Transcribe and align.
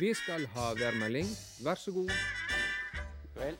Vi 0.00 0.14
skal 0.14 0.46
ha 0.46 0.72
værmelding. 0.74 1.26
Vær 1.64 1.74
så 1.74 1.92
god. 1.92 2.10
Vel, 3.34 3.58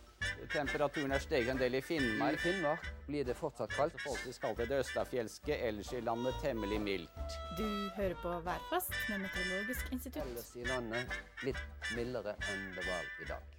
temperaturen 0.50 1.12
er 1.14 1.22
steget 1.22 1.50
en 1.50 1.60
del 1.60 1.75
i 1.79 1.80
Finnmark. 1.80 2.34
I 2.34 2.38
Finnmark 2.42 2.89
blir 3.07 3.25
det 3.28 3.37
fortsatt 3.39 3.71
kaldt. 3.71 3.94
Kaldt 4.42 4.62
i 4.65 4.67
det 4.67 4.81
østafjelske, 4.83 5.55
ellers 5.68 5.92
i 5.94 6.00
landet 6.02 6.34
temmelig 6.42 6.81
mildt. 6.83 7.39
Du 7.58 7.67
hører 7.97 8.16
på 8.23 8.34
Værfast 8.48 8.91
med 9.09 9.23
Meteorologisk 9.23 9.93
institutt. 9.93 10.27
Ellers 10.27 10.50
i 10.59 10.66
landet 10.66 11.15
litt 11.47 11.62
mildere 11.95 12.35
enn 12.51 12.66
det 12.75 12.87
var 12.89 13.07
i 13.23 13.30
dag. 13.30 13.51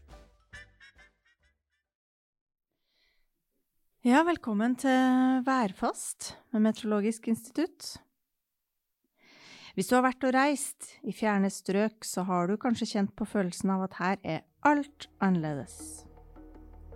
Ja, 4.04 4.26
velkommen 4.28 4.76
til 4.76 5.46
Værfast 5.48 6.36
med 6.52 6.68
Meteorologisk 6.68 7.32
institutt. 7.32 7.96
Hvis 9.76 9.90
du 9.92 9.98
har 9.98 10.06
vært 10.06 10.24
og 10.24 10.32
reist 10.32 10.94
i 11.04 11.12
fjerne 11.12 11.50
strøk, 11.52 12.06
så 12.08 12.24
har 12.24 12.48
du 12.48 12.56
kanskje 12.56 12.88
kjent 12.94 13.12
på 13.20 13.26
følelsen 13.28 13.74
av 13.74 13.82
at 13.90 13.98
her 14.00 14.22
er 14.24 14.46
alt 14.64 15.10
annerledes. 15.20 16.06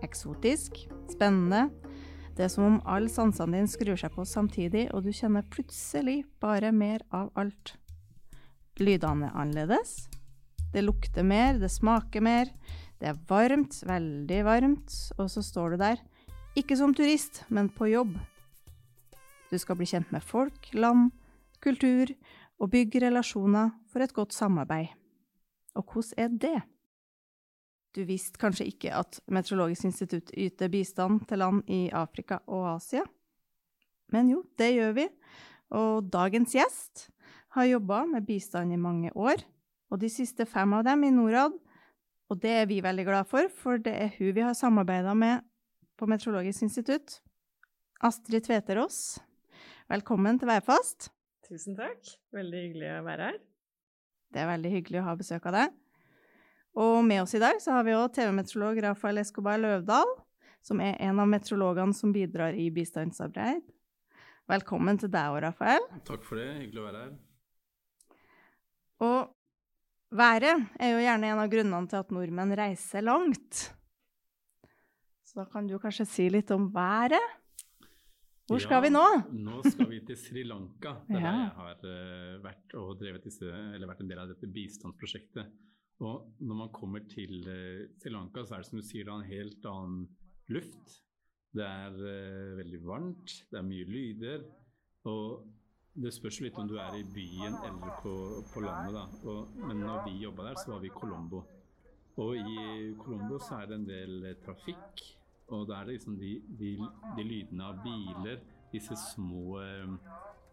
Eksotisk, 0.05 0.79
spennende. 1.11 1.65
Det 2.38 2.45
er 2.45 2.53
som 2.53 2.69
om 2.69 2.77
alle 2.88 3.11
sansene 3.11 3.59
dine 3.59 3.67
skrur 3.67 3.99
seg 3.99 4.15
på 4.15 4.23
samtidig, 4.23 4.85
og 4.95 5.03
du 5.03 5.11
kjenner 5.11 5.43
plutselig 5.52 6.21
bare 6.39 6.71
mer 6.71 7.03
av 7.11 7.33
alt. 7.35 7.75
Lydene 8.80 9.27
er 9.27 9.35
annerledes. 9.43 10.07
Det 10.71 10.85
lukter 10.85 11.27
mer, 11.27 11.59
det 11.59 11.73
smaker 11.75 12.23
mer. 12.23 12.47
Det 12.95 13.11
er 13.11 13.23
varmt, 13.27 13.75
veldig 13.83 14.41
varmt, 14.47 14.99
og 15.19 15.27
så 15.27 15.43
står 15.43 15.75
du 15.75 15.83
der. 15.83 15.99
Ikke 16.55 16.80
som 16.80 16.95
turist, 16.95 17.43
men 17.52 17.67
på 17.67 17.91
jobb. 17.91 18.16
Du 19.52 19.59
skal 19.59 19.75
bli 19.75 19.91
kjent 19.91 20.16
med 20.16 20.23
folk, 20.23 20.71
land, 20.71 21.09
kultur, 21.59 22.16
og 22.59 22.71
bygge 22.71 23.01
relasjoner 23.05 23.71
for 23.89 24.03
et 24.03 24.13
godt 24.13 24.35
samarbeid. 24.35 24.91
Og 25.75 25.85
hvordan 25.93 26.17
er 26.17 26.35
det? 26.41 26.61
Du 27.95 28.03
visste 28.05 28.38
kanskje 28.38 28.67
ikke 28.69 28.91
at 28.93 29.21
Meteorologisk 29.31 29.88
institutt 29.88 30.31
yter 30.38 30.69
bistand 30.69 31.23
til 31.29 31.41
land 31.41 31.63
i 31.71 31.88
Afrika 31.89 32.38
og 32.47 32.75
Asia? 32.75 33.05
Men 34.13 34.29
jo, 34.29 34.43
det 34.57 34.73
gjør 34.75 34.93
vi, 34.97 35.07
og 35.73 36.09
dagens 36.13 36.53
gjest 36.53 37.07
har 37.55 37.69
jobba 37.69 38.03
med 38.05 38.25
bistand 38.25 38.73
i 38.73 38.81
mange 38.81 39.11
år, 39.17 39.41
og 39.89 40.01
de 40.01 40.09
siste 40.09 40.45
fem 40.45 40.73
av 40.77 40.85
dem 40.85 41.03
i 41.05 41.13
Norad. 41.13 41.55
Og 42.29 42.38
det 42.41 42.51
er 42.61 42.67
vi 42.69 42.81
veldig 42.85 43.05
glad 43.07 43.29
for, 43.29 43.49
for 43.49 43.81
det 43.81 43.94
er 43.95 44.13
hun 44.19 44.35
vi 44.35 44.45
har 44.45 44.53
samarbeida 44.53 45.16
med 45.17 45.41
på 45.97 46.05
Meteorologisk 46.05 46.67
institutt. 46.67 47.21
Astrid 48.05 48.45
Tveterås, 48.45 49.17
velkommen 49.89 50.38
til 50.39 50.47
Værfast. 50.47 51.09
Tusen 51.50 51.73
takk. 51.73 52.11
Veldig 52.36 52.59
hyggelig 52.61 52.89
å 52.94 53.05
være 53.08 53.28
her. 53.31 53.38
Det 54.30 54.42
er 54.44 54.50
veldig 54.52 54.72
hyggelig 54.75 55.00
å 55.02 55.05
ha 55.08 55.16
besøk 55.17 55.47
av 55.50 55.56
deg. 55.56 55.72
Og 56.78 57.00
med 57.02 57.23
oss 57.23 57.33
i 57.33 57.41
dag 57.41 57.58
så 57.64 57.73
har 57.73 57.88
vi 57.88 57.95
òg 57.97 58.11
TV-meteorolog 58.14 58.78
Rafael 58.86 59.17
Escobar 59.23 59.58
Løvdahl, 59.58 60.11
som 60.61 60.83
er 60.86 61.00
en 61.02 61.17
av 61.23 61.31
meteorologene 61.31 61.97
som 61.97 62.14
bidrar 62.14 62.53
i 62.53 62.67
bistandsarbeid. 62.75 63.64
Velkommen 64.50 65.02
til 65.02 65.09
deg 65.09 65.33
òg, 65.33 65.39
Rafael. 65.47 65.89
Takk 66.06 66.22
for 66.28 66.38
det. 66.38 66.45
Hyggelig 66.59 66.83
å 66.83 66.86
være 66.86 67.02
her. 67.02 67.17
Og 69.09 70.16
været 70.22 70.69
er 70.78 70.94
jo 70.94 71.02
gjerne 71.02 71.34
en 71.34 71.44
av 71.47 71.50
grunnene 71.50 71.89
til 71.89 72.03
at 72.03 72.13
nordmenn 72.13 72.53
reiser 72.61 73.09
langt. 73.09 73.66
Så 75.25 75.41
da 75.41 75.50
kan 75.50 75.66
du 75.66 75.80
kanskje 75.81 76.06
si 76.09 76.30
litt 76.30 76.53
om 76.53 76.69
været? 76.78 77.38
Hvor 78.50 78.61
skal 78.64 78.80
ja, 78.80 78.86
vi 78.88 78.89
nå? 78.89 79.03
Nå 79.45 79.59
skal 79.67 79.89
vi 79.92 80.00
til 80.08 80.17
Sri 80.17 80.44
Lanka, 80.47 80.95
der 81.09 81.22
Ja. 81.22 81.33
jeg 81.38 81.52
har 81.58 81.83
uh, 81.83 82.39
vært 82.42 82.73
og 82.80 82.95
drevet 83.02 83.28
disse, 83.28 83.45
eller 83.45 83.91
vært 83.91 84.02
en 84.02 84.09
del 84.09 84.22
av 84.23 84.31
dette 84.31 84.50
bistandsprosjektet. 84.56 85.52
Og 86.00 86.31
når 86.39 86.58
man 86.64 86.72
kommer 86.73 87.03
til 87.11 87.44
uh, 87.45 87.86
Sri 88.02 88.14
Lanka, 88.16 88.45
så 88.45 88.58
er 88.58 88.64
det 88.64 88.69
som 88.72 88.81
du 88.81 88.88
sier, 88.88 89.06
da, 89.06 89.19
en 89.19 89.30
helt 89.30 89.69
annen 89.69 90.08
luft. 90.50 90.97
Det 91.53 91.66
er 91.66 91.94
uh, 91.94 92.57
veldig 92.57 92.81
varmt, 92.88 93.38
det 93.51 93.62
er 93.62 93.69
mye 93.69 93.85
lyder. 93.90 94.50
Og 95.09 95.46
det 96.00 96.16
spørs 96.16 96.41
litt 96.41 96.57
om 96.57 96.68
du 96.69 96.78
er 96.81 96.97
i 96.97 97.06
byen 97.06 97.53
eller 97.68 98.02
på, 98.02 98.16
på 98.50 98.66
landet. 98.66 99.22
Og, 99.29 99.53
men 99.62 99.84
når 99.84 100.03
vi 100.07 100.18
jobba 100.23 100.50
der, 100.50 100.59
så 100.62 100.73
var 100.73 100.84
vi 100.84 100.90
i 100.90 100.97
Colombo. 100.97 101.46
Og 102.19 102.35
i 102.35 102.94
Colombo 103.00 103.38
så 103.41 103.62
er 103.62 103.69
det 103.69 103.79
en 103.79 103.88
del 103.88 104.29
trafikk. 104.44 105.06
Og 105.55 105.67
da 105.69 105.79
er 105.79 105.89
det 105.89 105.97
liksom 105.97 106.17
de, 106.19 106.35
de, 106.59 106.73
de 107.17 107.25
lydene 107.25 107.69
av 107.71 107.79
biler, 107.85 108.41
disse 108.73 108.97
små 109.13 109.59
eh, 109.63 109.95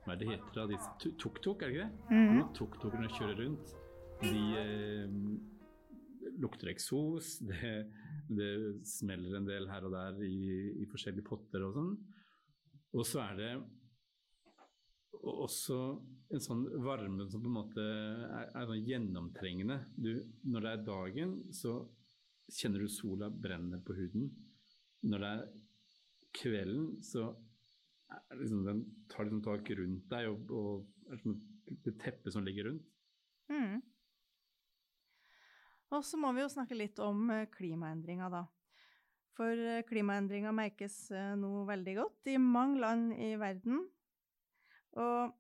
Hva 0.05 0.15
er 0.15 0.21
det 0.21 0.31
heter 0.31 0.57
da? 0.57 0.65
Disse 0.71 1.13
tuk-tuk, 1.21 1.63
er 1.63 1.73
det 1.73 1.77
ikke 1.77 1.87
det? 1.87 2.15
Mm 2.15 2.39
Når 2.39 2.51
tuk-tukene 2.57 3.13
kjører 3.13 3.41
rundt. 3.43 3.75
De 4.23 4.43
eh, 4.63 5.17
lukter 6.43 6.73
eksos. 6.73 7.39
Det, 7.47 7.77
det 8.27 8.53
smeller 8.89 9.37
en 9.39 9.45
del 9.47 9.69
her 9.71 9.85
og 9.87 9.93
der 9.95 10.17
i, 10.27 10.81
i 10.83 10.87
forskjellige 10.91 11.29
potter 11.29 11.63
og 11.63 11.77
sånn. 11.77 11.93
Og 12.97 13.05
så 13.07 13.21
er 13.23 13.37
det 13.39 13.51
også 15.27 15.77
en 16.35 16.43
sånn 16.43 16.65
varme 16.83 17.29
som 17.31 17.45
på 17.45 17.51
en 17.51 17.55
måte 17.55 17.85
er, 17.85 18.49
er 18.51 18.67
sånn 18.67 18.83
gjennomtrengende. 18.89 19.79
Du, 19.95 20.11
når 20.51 20.65
det 20.65 20.73
er 20.73 20.85
dagen, 20.89 21.37
så 21.55 21.77
kjenner 22.57 22.83
du 22.83 22.91
sola 22.91 23.31
brenner 23.31 23.79
på 23.85 23.95
huden 23.95 24.31
når 25.07 25.23
det 25.23 25.33
er 25.33 25.45
kvelden, 26.37 26.89
så 27.05 27.31
liksom, 28.37 28.65
den 28.67 28.83
tar 29.13 29.27
liksom 29.27 29.45
tak 29.45 29.71
rundt 29.79 30.09
deg 30.13 30.31
og, 30.31 30.51
og 30.53 31.13
er 31.13 31.23
som 31.23 31.39
et 31.73 31.89
teppe 32.03 32.33
som 32.33 32.45
ligger 32.47 32.71
rundt. 32.71 32.91
Mm. 33.51 33.81
Og 35.95 36.03
så 36.05 36.19
må 36.19 36.33
vi 36.35 36.43
jo 36.43 36.51
snakke 36.51 36.77
litt 36.79 36.99
om 37.03 37.29
klimaendringa, 37.31 37.51
klimaendringer, 37.57 38.31
da. 38.35 38.45
For 39.37 39.53
klimaendringa 39.53 39.89
klimaendringer 39.91 40.55
merkes 40.57 40.95
eh, 41.13 41.35
nå 41.39 41.67
veldig 41.69 41.95
godt 41.99 42.31
i 42.33 42.39
mange 42.41 42.81
land 42.81 43.11
i 43.21 43.35
verden. 43.39 43.83
Og 44.97 45.35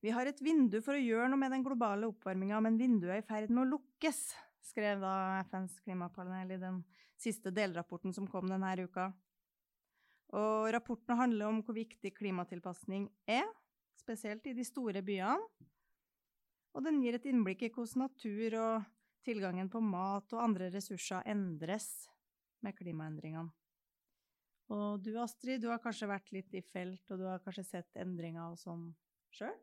vi 0.00 0.12
har 0.14 0.30
et 0.30 0.40
vindu 0.40 0.78
for 0.84 0.96
å 0.96 1.02
gjøre 1.02 1.28
noe 1.32 1.40
med 1.40 1.52
den 1.52 1.64
globale 1.66 2.08
oppvarminga, 2.08 2.60
men 2.64 2.78
vinduet 2.80 3.16
er 3.18 3.24
i 3.24 3.26
ferd 3.26 3.50
med 3.52 3.64
å 3.66 3.70
lukkes, 3.74 4.22
skrev 4.64 5.00
da 5.02 5.40
FNs 5.48 5.78
klimapanel 5.84 6.54
i 6.54 6.60
den 6.60 6.82
siste 7.20 7.52
delrapporten 7.54 8.14
som 8.16 8.28
kom 8.30 8.48
denne 8.50 8.72
uka. 8.80 9.10
Og 10.36 10.70
rapporten 10.72 11.18
handler 11.18 11.50
om 11.50 11.60
hvor 11.64 11.74
viktig 11.74 12.12
klimatilpasning 12.14 13.08
er, 13.26 13.48
spesielt 13.98 14.46
i 14.46 14.54
de 14.56 14.64
store 14.64 15.02
byene. 15.02 15.66
Og 16.70 16.84
den 16.86 17.00
gir 17.02 17.16
et 17.18 17.26
innblikk 17.26 17.64
i 17.66 17.72
hvordan 17.74 18.06
natur 18.06 18.56
og 18.60 18.90
tilgangen 19.26 19.68
på 19.68 19.82
mat 19.82 20.30
og 20.36 20.44
andre 20.44 20.70
ressurser 20.72 21.26
endres 21.28 21.88
med 22.64 22.76
klimaendringene. 22.78 23.50
Og 24.70 25.02
du 25.02 25.16
Astrid, 25.18 25.58
du 25.64 25.66
har 25.72 25.80
kanskje 25.82 26.06
vært 26.06 26.30
litt 26.30 26.54
i 26.54 26.62
felt, 26.62 27.02
og 27.10 27.18
du 27.18 27.26
har 27.26 27.42
kanskje 27.42 27.66
sett 27.66 27.98
endringer 27.98 28.52
og 28.52 28.60
sånn 28.60 28.84
sjøl? 29.34 29.56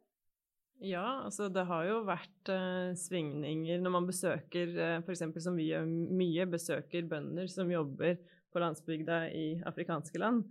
Ja, 0.79 1.23
altså 1.25 1.47
det 1.49 1.63
har 1.65 1.87
jo 1.87 2.01
vært 2.05 2.49
uh, 2.53 2.93
svingninger 2.97 3.79
når 3.81 3.93
man 3.95 4.05
besøker, 4.05 4.73
uh, 4.77 4.99
f.eks. 5.01 5.23
som 5.41 5.57
vi 5.57 5.71
gjør 5.71 5.87
mye, 5.89 6.45
besøker 6.51 7.07
bønder 7.09 7.49
som 7.49 7.71
jobber 7.71 8.19
på 8.53 8.61
landsbygda 8.61 9.23
i 9.33 9.47
afrikanske 9.65 10.21
land. 10.21 10.43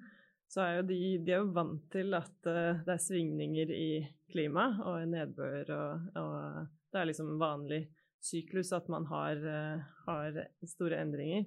Så 0.51 0.65
er 0.65 0.73
jo 0.81 0.89
de, 0.89 0.99
de 1.23 1.35
er 1.35 1.45
jo 1.45 1.55
vant 1.55 1.87
til 1.95 2.19
at 2.19 2.51
uh, 2.51 2.83
det 2.83 2.97
er 2.97 3.05
svingninger 3.05 3.71
i 3.71 3.91
klima 4.33 4.67
og 4.83 5.07
nedbør, 5.13 5.71
og, 5.77 6.11
og, 6.19 6.75
det 6.91 7.01
er 7.01 7.11
liksom 7.13 7.33
vanlig 7.39 7.85
syklus 8.27 8.73
at 8.75 8.91
man 8.91 9.07
har, 9.07 9.39
uh, 9.47 9.89
har, 10.09 10.43
store 10.67 11.05
endringer. 11.07 11.47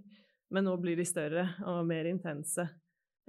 Men 0.56 0.70
nå 0.70 0.80
blir 0.80 0.96
de 0.96 1.06
større 1.06 1.50
og 1.68 1.84
mer 1.86 2.08
intense, 2.10 2.64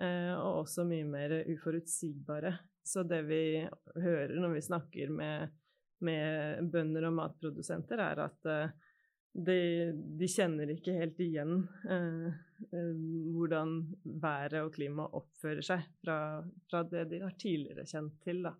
og 0.00 0.62
også 0.62 0.86
mye 0.88 1.04
mer 1.04 1.34
uforutsigbare. 1.52 2.54
Så 2.90 3.04
det 3.06 3.22
vi 3.28 3.42
hører 4.02 4.34
når 4.34 4.56
vi 4.56 4.62
snakker 4.66 5.12
med, 5.14 5.52
med 6.02 6.70
bønder 6.72 7.06
og 7.06 7.18
matprodusenter, 7.20 8.02
er 8.02 8.24
at 8.26 8.48
de, 9.32 9.92
de, 9.94 10.26
kjenner 10.28 10.72
ikke 10.74 10.96
helt 10.96 11.20
igjen 11.22 11.62
eh, 11.86 12.40
hvordan 13.30 13.76
været 14.20 14.58
og 14.64 14.72
klimaet 14.74 15.14
oppfører 15.20 15.62
seg 15.64 15.84
fra, 16.02 16.16
fra, 16.70 16.82
det 16.90 17.06
de 17.12 17.22
har 17.22 17.36
tidligere 17.38 17.86
kjent 17.86 18.18
til. 18.24 18.42
Da. 18.48 18.54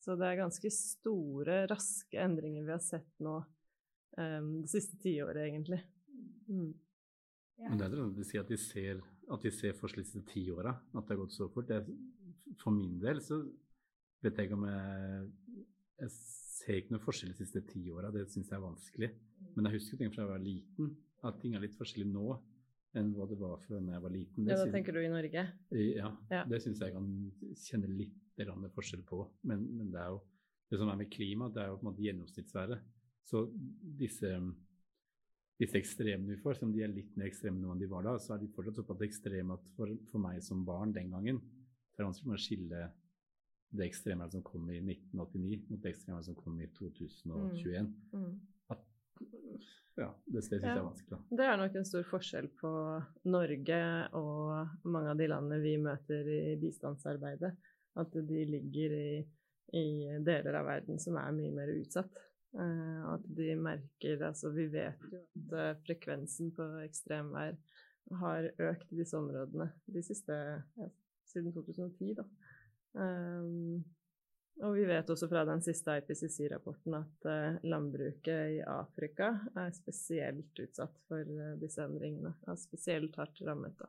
Så 0.00 0.16
det 0.16 0.30
er 0.30 0.40
ganske 0.40 0.72
store, 0.72 1.64
raske 1.70 2.20
endringer 2.20 2.64
vi 2.64 2.74
har 2.74 2.84
sett 2.84 3.12
nå 3.20 3.36
eh, 4.16 4.40
det 4.62 4.72
siste 4.72 4.96
tiåret, 5.02 5.44
egentlig. 5.44 5.82
Mm. 6.48 6.72
Men 7.60 7.76
det 7.76 7.90
er 7.90 7.92
det 7.92 8.08
de 8.16 8.24
sier 8.24 8.40
at 8.40 8.48
de 8.48 8.56
ser, 8.56 9.02
at 9.30 9.44
de 9.44 9.52
ser 9.52 9.76
for 9.76 9.92
siste 9.92 10.24
ti 10.30 10.46
åra, 10.48 10.72
at 10.94 11.02
det 11.04 11.12
har 11.12 11.20
gått 11.26 11.36
så 11.36 11.50
fort. 11.52 11.68
Det, 11.68 11.84
for 12.60 12.74
min 12.74 12.98
del 13.02 13.20
så 13.24 13.40
vet 14.24 14.36
jeg 14.36 14.48
ikke 14.50 14.58
om 14.58 14.66
jeg 14.68 15.30
Jeg 16.00 16.12
ser 16.16 16.78
ikke 16.80 16.94
noe 16.94 17.02
forskjell 17.04 17.32
de 17.34 17.36
siste 17.42 17.60
ti 17.68 17.82
åra, 17.92 18.08
det 18.12 18.22
syns 18.32 18.48
jeg 18.48 18.56
er 18.56 18.62
vanskelig. 18.64 19.08
Men 19.54 19.66
jeg 19.68 19.74
husker 19.78 19.98
ting 20.00 20.12
fra 20.14 20.22
jeg 20.24 20.30
var 20.30 20.40
liten, 20.44 20.94
at 21.28 21.36
ting 21.42 21.54
er 21.56 21.60
litt 21.60 21.76
forskjellig 21.76 22.08
nå 22.08 22.38
enn 22.96 23.12
hva 23.14 23.26
det 23.28 23.36
var 23.38 23.60
fra 23.62 23.78
da 23.78 23.92
jeg 23.94 24.02
var 24.02 24.14
liten. 24.14 24.46
Det 24.46 24.54
ja, 24.54 24.56
da 24.56 24.64
synes, 24.64 24.74
tenker 24.74 24.96
du 24.96 25.00
i 25.02 25.12
Norge? 25.12 25.44
Ja, 25.76 26.10
Ja. 26.32 26.40
det 26.48 26.62
syns 26.64 26.80
jeg 26.80 26.94
kan 26.96 27.06
kjenne 27.66 27.92
litt 28.00 28.16
forskjell 28.74 29.04
på. 29.04 29.20
Men, 29.44 29.66
men 29.76 29.92
det 29.92 30.00
er 30.00 30.08
jo 30.14 30.22
det 30.70 30.80
som 30.80 30.88
er 30.88 30.96
med 31.02 31.10
klima, 31.12 31.50
det 31.52 31.60
er 31.62 31.68
jo 31.68 31.76
på 31.76 31.84
en 31.84 31.90
måte 31.92 32.04
gjennomsnittsværet. 32.06 32.80
Så 33.28 33.44
disse 34.00 34.32
disse 35.60 35.76
ekstremene 35.76 36.32
vi 36.32 36.40
får, 36.40 36.56
som 36.56 36.70
de 36.72 36.80
er 36.80 36.92
litt 36.92 37.12
mer 37.20 37.28
ekstreme 37.28 37.60
nå 37.60 37.74
enn 37.74 37.80
de 37.82 37.88
var 37.90 38.06
da, 38.06 38.14
så 38.18 38.34
er 38.34 38.40
de 38.40 38.48
fortsatt 38.54 38.78
såpass 38.80 39.02
ekstreme 39.04 39.52
at 39.58 39.66
for, 39.76 39.90
for 40.08 40.22
meg 40.22 40.40
som 40.44 40.62
barn 40.64 40.94
den 40.96 41.10
gangen, 41.12 41.40
det 42.00 42.06
er 42.06 42.08
vanskelig 42.08 42.32
å 42.32 42.40
skille 42.40 42.84
det 43.70 43.86
ekstremværet 43.86 44.34
som 44.34 44.42
kom 44.42 44.70
i 44.72 44.78
1989 44.80 45.66
mot 45.68 45.82
det 45.82 45.92
ekstremværet 45.92 46.28
som 46.30 46.36
kom 46.38 46.54
i 46.58 46.68
2021. 46.78 47.90
Mm. 48.16 48.30
At, 48.72 48.86
ja, 50.00 50.06
det, 50.24 50.42
syns 50.46 50.64
jeg 50.64 50.70
er 50.72 50.80
vanskelig. 50.80 51.18
Da. 51.18 51.36
Det 51.38 51.46
er 51.46 51.60
nok 51.60 51.76
en 51.76 51.88
stor 51.90 52.06
forskjell 52.08 52.48
på 52.62 52.70
Norge 53.30 53.82
og 54.18 54.88
mange 54.88 55.12
av 55.12 55.20
de 55.20 55.28
landene 55.28 55.60
vi 55.62 55.74
møter 55.82 56.32
i 56.34 56.56
bistandsarbeidet. 56.62 57.52
At 58.00 58.16
de 58.16 58.46
ligger 58.48 58.96
i, 58.96 59.20
i 59.76 59.86
deler 60.24 60.56
av 60.62 60.70
verden 60.70 60.98
som 61.02 61.18
er 61.20 61.36
mye 61.36 61.52
mer 61.54 61.74
utsatt. 61.76 62.16
Uh, 62.50 63.12
at 63.12 63.26
de 63.36 63.52
merker 63.54 64.24
Altså, 64.26 64.50
vi 64.50 64.64
vet 64.72 65.04
jo 65.12 65.20
at 65.20 65.52
uh, 65.54 65.82
frekvensen 65.84 66.48
på 66.56 66.64
ekstremvær 66.82 67.54
har 68.18 68.48
økt 68.58 68.88
i 68.90 68.98
disse 68.98 69.14
områdene 69.14 69.68
de 69.94 70.02
siste 70.02 70.34
ja, 70.34 70.88
siden 71.30 71.54
2010, 71.54 72.12
da. 72.18 72.26
Um, 72.98 73.80
og 74.60 74.74
vi 74.76 74.84
vet 74.84 75.08
også 75.08 75.28
fra 75.30 75.44
den 75.48 75.62
siste 75.64 75.94
IPCC-rapporten 76.02 76.96
at 76.98 77.28
uh, 77.30 77.60
landbruket 77.64 78.58
i 78.58 78.60
Afrika 78.66 79.30
er 79.56 79.72
spesielt 79.76 80.58
utsatt 80.60 80.98
for 81.08 81.56
disse 81.62 81.86
endringene. 81.86 82.34
Er 82.44 82.60
spesielt 82.60 83.16
hardt 83.20 83.40
rammet. 83.46 83.78
da. 83.78 83.88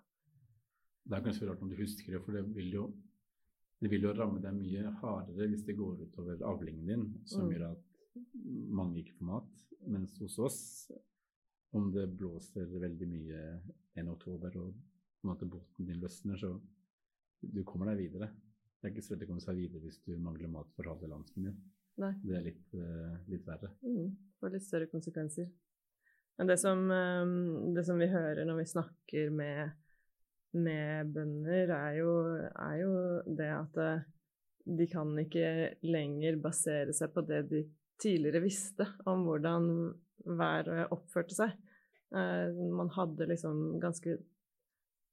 Det 1.03 1.17
er 1.17 1.23
kanskje 1.25 1.47
rart 1.49 1.63
om 1.65 1.71
du 1.71 1.79
husker 1.79 2.13
det, 2.13 2.21
for 2.23 2.37
det 2.37 2.43
vil 2.55 2.75
jo, 2.75 2.83
det 3.81 3.89
vil 3.91 4.05
jo 4.05 4.13
ramme 4.15 4.41
deg 4.43 4.53
mye 4.55 4.91
hardere 5.01 5.49
hvis 5.51 5.65
det 5.67 5.77
går 5.79 6.05
utover 6.05 6.43
avlingen 6.47 6.85
din, 6.87 7.07
som 7.25 7.47
mm. 7.47 7.53
gjør 7.55 7.65
at 7.71 7.87
mange 8.79 9.01
ikke 9.01 9.17
får 9.17 9.29
mat. 9.31 9.63
Mens 9.91 10.17
hos 10.21 10.37
oss, 10.39 10.61
om 11.73 11.89
det 11.93 12.05
blåser 12.19 12.69
veldig 12.69 13.07
mye 13.09 13.41
en 13.99 14.11
oktober 14.13 14.55
og 14.61 14.75
på 14.75 15.27
en 15.27 15.31
måte 15.31 15.49
båten 15.49 15.87
din 15.87 16.01
løsner, 16.01 16.37
så 16.37 16.53
du 17.41 17.63
kommer 17.67 17.91
deg 17.91 18.05
videre. 18.05 18.29
Det 18.79 18.87
er 18.87 18.93
ikke 18.93 19.05
så 19.05 19.13
lett 19.13 19.25
å 19.25 19.31
komme 19.31 19.43
seg 19.43 19.59
videre 19.59 19.83
hvis 19.83 19.99
du 20.05 20.15
mangler 20.21 20.49
mat 20.51 20.69
for 20.75 20.89
halve 20.89 21.09
landsbyen 21.09 21.49
din. 21.49 21.59
Nei. 22.01 22.13
Det 22.23 22.37
er 22.37 22.45
litt, 22.45 22.63
uh, 22.77 23.17
litt 23.29 23.43
verre. 23.45 23.73
Mm, 23.85 24.13
får 24.39 24.53
litt 24.55 24.65
større 24.65 24.89
konsekvenser. 24.89 25.49
Men 26.39 26.49
det 26.49 26.57
som, 26.61 26.85
um, 26.89 27.73
det 27.75 27.83
som 27.85 27.99
vi 28.01 28.07
hører 28.09 28.47
når 28.47 28.61
vi 28.61 28.69
snakker 28.71 29.33
med, 29.35 29.75
med 30.57 31.11
bønder, 31.13 31.75
er 31.75 31.99
jo, 31.99 32.15
er 32.49 32.77
jo, 32.81 32.95
det 33.37 33.51
at 33.53 33.81
uh, 33.81 34.07
de 34.65 34.87
kan 34.89 35.11
ikke 35.19 35.75
lenger 35.85 36.39
basere 36.41 36.95
seg 36.95 37.13
på 37.13 37.25
det 37.27 37.43
de 37.51 37.65
tidligere 38.01 38.41
visste 38.41 38.87
om 39.09 39.25
hvordan 39.27 39.67
været 40.25 40.91
oppførte 40.93 41.37
seg. 41.37 41.53
Eh, 42.15 42.61
man 42.75 42.91
hadde 42.95 43.27
liksom 43.29 43.79
ganske, 43.81 44.17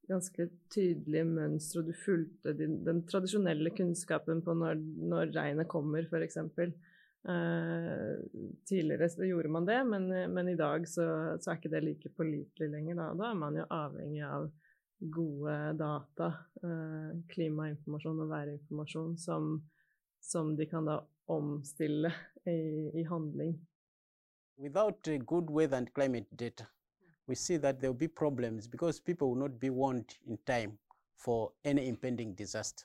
ganske 0.09 0.49
tydelige 0.73 1.25
mønstre, 1.29 1.83
og 1.83 1.91
du 1.91 1.97
fulgte 1.97 2.55
din, 2.57 2.79
den 2.87 3.03
tradisjonelle 3.09 3.73
kunnskapen 3.77 4.41
på 4.45 4.55
når, 4.57 4.81
når 5.13 5.35
regnet 5.37 5.69
kommer, 5.71 6.09
f.eks. 6.09 6.41
Uh, 7.29 8.15
tidligere 8.69 9.09
så 9.11 9.27
gjorde 9.27 9.51
man 9.53 9.67
det, 9.69 9.79
men, 9.85 10.07
men 10.33 10.49
i 10.49 10.57
dag 10.57 10.87
så, 10.89 11.05
så, 11.37 11.51
er 11.51 11.59
ikke 11.59 11.73
det 11.75 11.83
like 11.85 12.13
pålitelig 12.17 12.71
lenger. 12.73 13.01
Da. 13.01 13.09
da 13.19 13.31
er 13.31 13.41
man 13.43 13.59
jo 13.59 13.67
avhengig 13.75 14.25
av 14.25 14.49
gode 15.15 15.57
data, 15.79 16.33
uh, 16.65 17.11
klimainformasjon 17.35 18.25
og 18.25 18.33
værinformasjon, 18.33 19.19
som, 19.21 19.59
som 20.25 20.55
de 20.57 20.67
kan 20.71 20.89
da 20.89 21.01
omstille 21.29 22.13
i, 22.49 22.59
i 22.97 23.05
handling. 23.11 23.59
Without 24.59 25.07
uh, 25.07 25.19
good 25.19 25.51
weather 25.51 25.77
and 25.77 25.93
climate 25.95 26.27
data, 26.33 26.67
we 27.29 27.35
see 27.35 27.59
that 27.59 27.81
there 27.81 27.91
will 27.91 27.99
be 27.99 28.09
problems 28.09 28.67
because 28.67 28.99
people 28.99 29.29
will 29.29 29.41
not 29.41 29.61
be 29.61 29.71
warned 29.71 30.17
in 30.27 30.39
time 30.47 30.79
for 31.17 31.53
any 31.65 31.87
impending 31.87 32.35
disaster. 32.35 32.85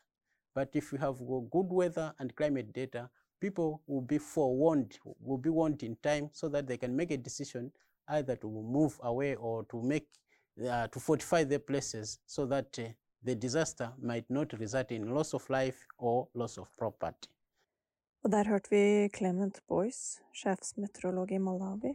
But 0.53 0.69
if 0.73 0.91
you 0.91 0.99
have 0.99 1.17
good 1.17 1.71
weather 1.71 2.13
and 2.19 2.35
climate 2.35 2.73
data, 2.73 3.09
people 3.39 3.81
will 3.87 4.01
be 4.01 4.17
forewarned, 4.17 4.99
will 5.19 5.37
be 5.37 5.49
warned 5.49 5.81
in 5.81 5.95
time 6.03 6.29
so 6.33 6.49
that 6.49 6.67
they 6.67 6.77
can 6.77 6.95
make 6.95 7.11
a 7.11 7.17
decision 7.17 7.71
either 8.09 8.35
to 8.35 8.47
move 8.47 8.99
away 9.03 9.35
or 9.35 9.63
to 9.65 9.81
make 9.81 10.07
uh, 10.69 10.87
to 10.87 10.99
fortify 10.99 11.43
their 11.43 11.57
places 11.57 12.19
so 12.27 12.45
that 12.45 12.77
uh, 12.77 12.83
the 13.23 13.33
disaster 13.33 13.91
might 13.99 14.29
not 14.29 14.53
result 14.59 14.91
in 14.91 15.13
loss 15.13 15.33
of 15.33 15.49
life 15.49 15.87
or 15.97 16.27
loss 16.35 16.57
of 16.57 16.67
property. 16.77 17.29
Og 18.23 18.31
der 18.31 18.47
hørte 18.47 18.71
vi 18.71 19.09
Clement 19.11 19.57
Boyce, 19.67 20.21
sjefsmeteorolog 20.31 21.31
i 21.35 21.41
Malawi, 21.43 21.89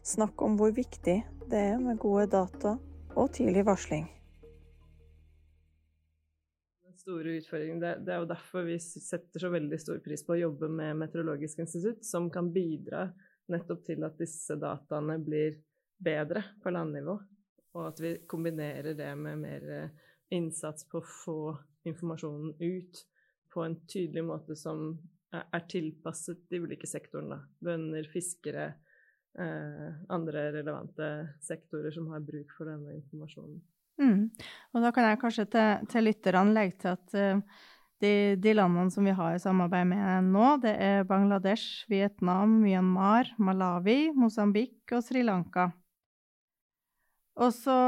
snakke 0.00 0.46
om 0.46 0.54
hvor 0.56 0.70
viktig 0.72 1.16
det 1.50 1.58
er 1.60 1.80
med 1.82 1.98
gode 2.00 2.30
data 2.32 2.78
og 3.12 3.26
tidlig 3.36 3.66
varsling. 3.68 4.06
Den 6.80 6.94
store 6.96 7.34
utfordringen, 7.42 7.82
det, 7.84 8.08
er 8.08 8.22
jo 8.22 8.28
derfor 8.30 8.64
vi 8.64 8.78
setter 8.80 9.42
så 9.42 9.50
veldig 9.52 9.78
stor 9.82 10.00
pris 10.04 10.24
på 10.24 10.32
å 10.32 10.38
jobbe 10.46 10.70
med 10.72 10.96
Meteorologisk 11.02 11.60
institutt, 11.66 12.00
som 12.08 12.30
kan 12.32 12.48
bidra 12.54 13.04
nettopp 13.52 13.82
til 13.84 14.06
at 14.08 14.16
disse 14.16 14.56
dataene 14.56 15.18
blir 15.26 15.58
bedre 16.00 16.40
på 16.62 16.72
landnivå. 16.72 17.18
Og 17.76 17.82
at 17.90 18.00
vi 18.00 18.14
kombinerer 18.24 18.96
det 18.96 19.10
med 19.20 19.44
mer 19.44 19.68
eh, 19.74 19.92
innsats 20.32 20.88
på 20.88 21.02
å 21.02 21.10
få 21.18 21.36
informasjonen 21.84 22.56
ut 22.64 23.02
på 23.52 23.66
en 23.66 23.76
tydelig 23.84 24.24
måte 24.24 24.56
som 24.56 24.96
er 25.34 25.64
tilpasset 25.70 26.44
de 26.50 26.60
ulike 26.62 26.88
sektorene. 26.88 27.38
Bønder, 27.62 28.06
fiskere, 28.12 28.66
eh, 29.38 29.88
andre 30.12 30.50
relevante 30.54 31.08
sektorer 31.44 31.94
som 31.94 32.10
har 32.12 32.24
bruk 32.24 32.52
for 32.56 32.70
denne 32.70 32.98
informasjonen. 33.00 33.62
Mm. 33.96 34.28
Og 34.74 34.84
da 34.84 34.92
kan 34.92 35.08
jeg 35.08 35.22
kanskje 35.22 35.46
til, 35.54 35.88
til 35.90 36.06
lytterne 36.10 36.52
legge 36.52 36.76
til 36.82 36.92
at 36.92 37.14
uh, 37.16 37.62
de, 38.04 38.12
de, 38.36 38.52
landene 38.52 38.92
som 38.92 39.06
vi 39.08 39.14
har 39.16 39.38
samarbeid 39.40 39.88
med 39.88 40.28
nå, 40.28 40.50
det 40.60 40.74
er 40.84 41.06
Bangladesh, 41.08 41.86
Vietnam, 41.88 42.58
Myanmar, 42.60 43.32
Malawi, 43.40 44.10
Mosambik 44.12 44.92
og 44.92 45.00
Sri 45.06 45.24
Lanka. 45.24 45.70
Og 47.40 47.52
så 47.56 47.78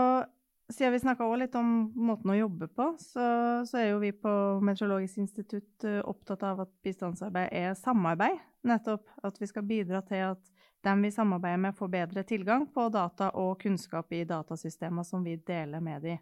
siden 0.72 0.92
vi 0.92 1.00
snakka 1.00 1.26
litt 1.36 1.54
om 1.56 1.92
måten 1.96 2.32
å 2.32 2.36
jobbe 2.36 2.68
på, 2.68 2.90
så, 3.00 3.24
så, 3.64 3.78
er 3.80 3.90
jo 3.92 4.02
vi 4.02 4.12
på 4.12 4.32
Meteorologisk 4.64 5.22
institutt 5.22 5.86
uh, 5.88 6.00
opptatt 6.04 6.44
av 6.44 6.64
at 6.66 6.72
bistandsarbeid 6.84 7.52
er 7.56 7.74
samarbeid. 7.78 8.36
Nettopp 8.68 9.08
at 9.24 9.40
vi 9.40 9.48
skal 9.48 9.64
bidra 9.64 10.02
til 10.04 10.26
at 10.34 10.54
dem 10.84 11.02
vi 11.02 11.10
samarbeider 11.10 11.62
med, 11.62 11.76
får 11.76 11.90
bedre 11.90 12.24
tilgang 12.26 12.66
på 12.74 12.88
data 12.94 13.30
og 13.40 13.56
kunnskap 13.62 14.12
i 14.14 14.24
datasystemer 14.28 15.06
som 15.06 15.24
vi 15.24 15.38
deler 15.40 15.82
med 15.82 16.04
dem. 16.04 16.20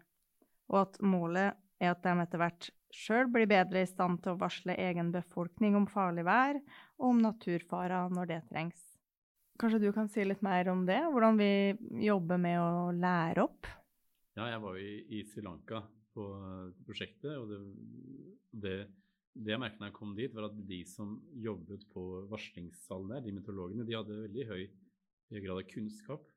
Og 0.71 0.81
at 0.85 0.99
målet 1.03 1.57
er 1.79 1.93
at 1.93 2.03
de 2.03 2.13
etter 2.23 2.41
hvert 2.41 2.69
sjøl 2.93 3.27
blir 3.31 3.49
bedre 3.49 3.83
i 3.83 3.89
stand 3.89 4.21
til 4.23 4.33
å 4.33 4.41
varsle 4.41 4.77
egen 4.79 5.11
befolkning 5.13 5.75
om 5.77 5.85
farlig 5.91 6.25
vær 6.25 6.57
og 6.97 7.09
om 7.11 7.19
naturfarer 7.21 8.13
når 8.15 8.31
det 8.31 8.39
trengs. 8.49 8.79
Kanskje 9.57 9.81
du 9.87 9.91
kan 9.93 10.09
si 10.09 10.23
litt 10.25 10.43
mer 10.45 10.69
om 10.69 10.85
det? 10.85 10.99
Hvordan 11.11 11.37
vi 11.39 11.51
jobber 12.05 12.39
med 12.41 12.61
å 12.61 12.93
lære 12.93 13.45
opp 13.47 13.69
ja, 14.37 14.51
jeg 14.53 14.61
var 14.63 14.77
jo 14.77 14.85
i, 14.85 14.95
i 15.17 15.23
Sri 15.25 15.43
Lanka 15.45 15.81
på 16.13 16.25
prosjektet, 16.85 17.33
og 17.37 17.49
det, 17.51 17.59
det, 18.63 18.75
det 19.33 19.53
jeg 19.53 19.61
merket 19.61 19.81
da 19.81 19.89
jeg 19.89 19.97
kom 19.97 20.13
dit, 20.17 20.33
var 20.33 20.49
at 20.49 20.57
de 20.69 20.81
som 20.89 21.17
jobbet 21.43 21.85
på 21.93 22.03
varslingssalen 22.31 23.13
der, 23.13 23.25
de 23.25 23.35
meteorologene, 23.37 23.85
de 23.87 23.97
hadde 23.97 24.21
veldig 24.23 24.47
høy, 24.51 24.63
grad 25.33 25.57
av 25.57 25.67
kunnskap. 25.69 26.27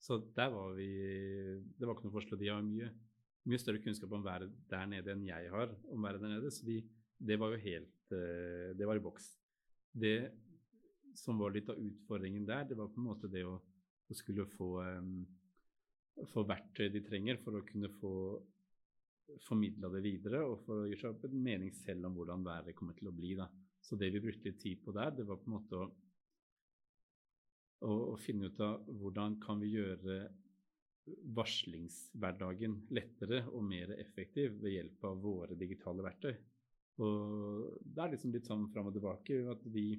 Så 0.00 0.20
der 0.36 0.52
var 0.54 0.76
vi 0.78 0.88
Det 1.74 1.86
var 1.86 1.96
ikke 1.96 2.06
noe 2.06 2.14
forskjell. 2.14 2.38
De 2.38 2.50
har 2.52 2.62
mye, 2.62 2.88
mye 3.50 3.58
større 3.60 3.82
kunnskap 3.82 4.12
om 4.14 4.22
været 4.24 4.52
der 4.70 4.86
nede 4.86 5.10
enn 5.12 5.26
jeg 5.26 5.50
har 5.50 5.74
om 5.90 6.06
været 6.06 6.22
der 6.22 6.36
nede, 6.36 6.52
så 6.54 6.66
de, 6.66 6.78
det 7.18 7.38
var 7.40 7.50
jo 7.52 7.64
helt 7.64 8.14
eh, 8.14 8.70
Det 8.78 8.86
var 8.86 8.96
i 8.96 9.02
boks. 9.02 9.32
Det 9.92 10.30
som 11.18 11.40
var 11.42 11.50
litt 11.50 11.68
av 11.68 11.80
utfordringen 11.82 12.46
der, 12.46 12.62
det 12.70 12.78
var 12.78 12.92
på 12.92 13.02
en 13.02 13.08
måte 13.08 13.30
det 13.32 13.42
å, 13.42 13.56
å 13.58 14.16
skulle 14.16 14.46
få 14.54 14.68
um, 14.86 15.26
få 16.32 16.44
verktøy 16.48 16.88
de 16.92 17.02
trenger 17.04 17.38
for 17.42 17.58
å 17.58 17.66
kunne 17.66 17.90
få 18.00 18.14
formidla 19.44 19.90
det 19.92 20.02
videre 20.04 20.40
og 20.46 20.62
for 20.64 20.82
å 20.82 20.88
gjøre 20.88 21.02
seg 21.02 21.14
opp 21.14 21.24
en 21.28 21.40
mening 21.44 21.72
selv 21.76 22.08
om 22.08 22.16
hvordan 22.16 22.46
været 22.46 22.76
kommer 22.76 22.96
til 22.98 23.10
å 23.10 23.14
bli. 23.14 23.34
Da. 23.38 23.48
Så 23.84 23.98
det 24.00 24.10
vi 24.14 24.22
brukte 24.24 24.48
litt 24.48 24.60
tid 24.62 24.82
på 24.84 24.94
der, 24.96 25.12
det 25.14 25.26
var 25.28 25.40
på 25.40 25.50
en 25.50 25.56
måte 25.56 25.78
å, 25.78 25.88
å, 27.86 27.94
å 28.14 28.18
finne 28.20 28.48
ut 28.48 28.60
av 28.64 28.88
hvordan 28.88 29.38
kan 29.42 29.60
vi 29.62 29.74
gjøre 29.76 30.20
varslingshverdagen 31.36 32.74
lettere 32.92 33.42
og 33.54 33.64
mer 33.64 33.94
effektiv 33.96 34.58
ved 34.62 34.74
hjelp 34.74 35.04
av 35.08 35.20
våre 35.22 35.56
digitale 35.56 36.04
verktøy. 36.04 36.34
Og 37.04 37.78
det 37.84 38.02
er 38.02 38.14
liksom 38.14 38.32
litt 38.34 38.48
sånn 38.48 38.66
fram 38.72 38.90
og 38.90 38.96
tilbake 38.96 39.44
at 39.52 39.62
vi 39.72 39.90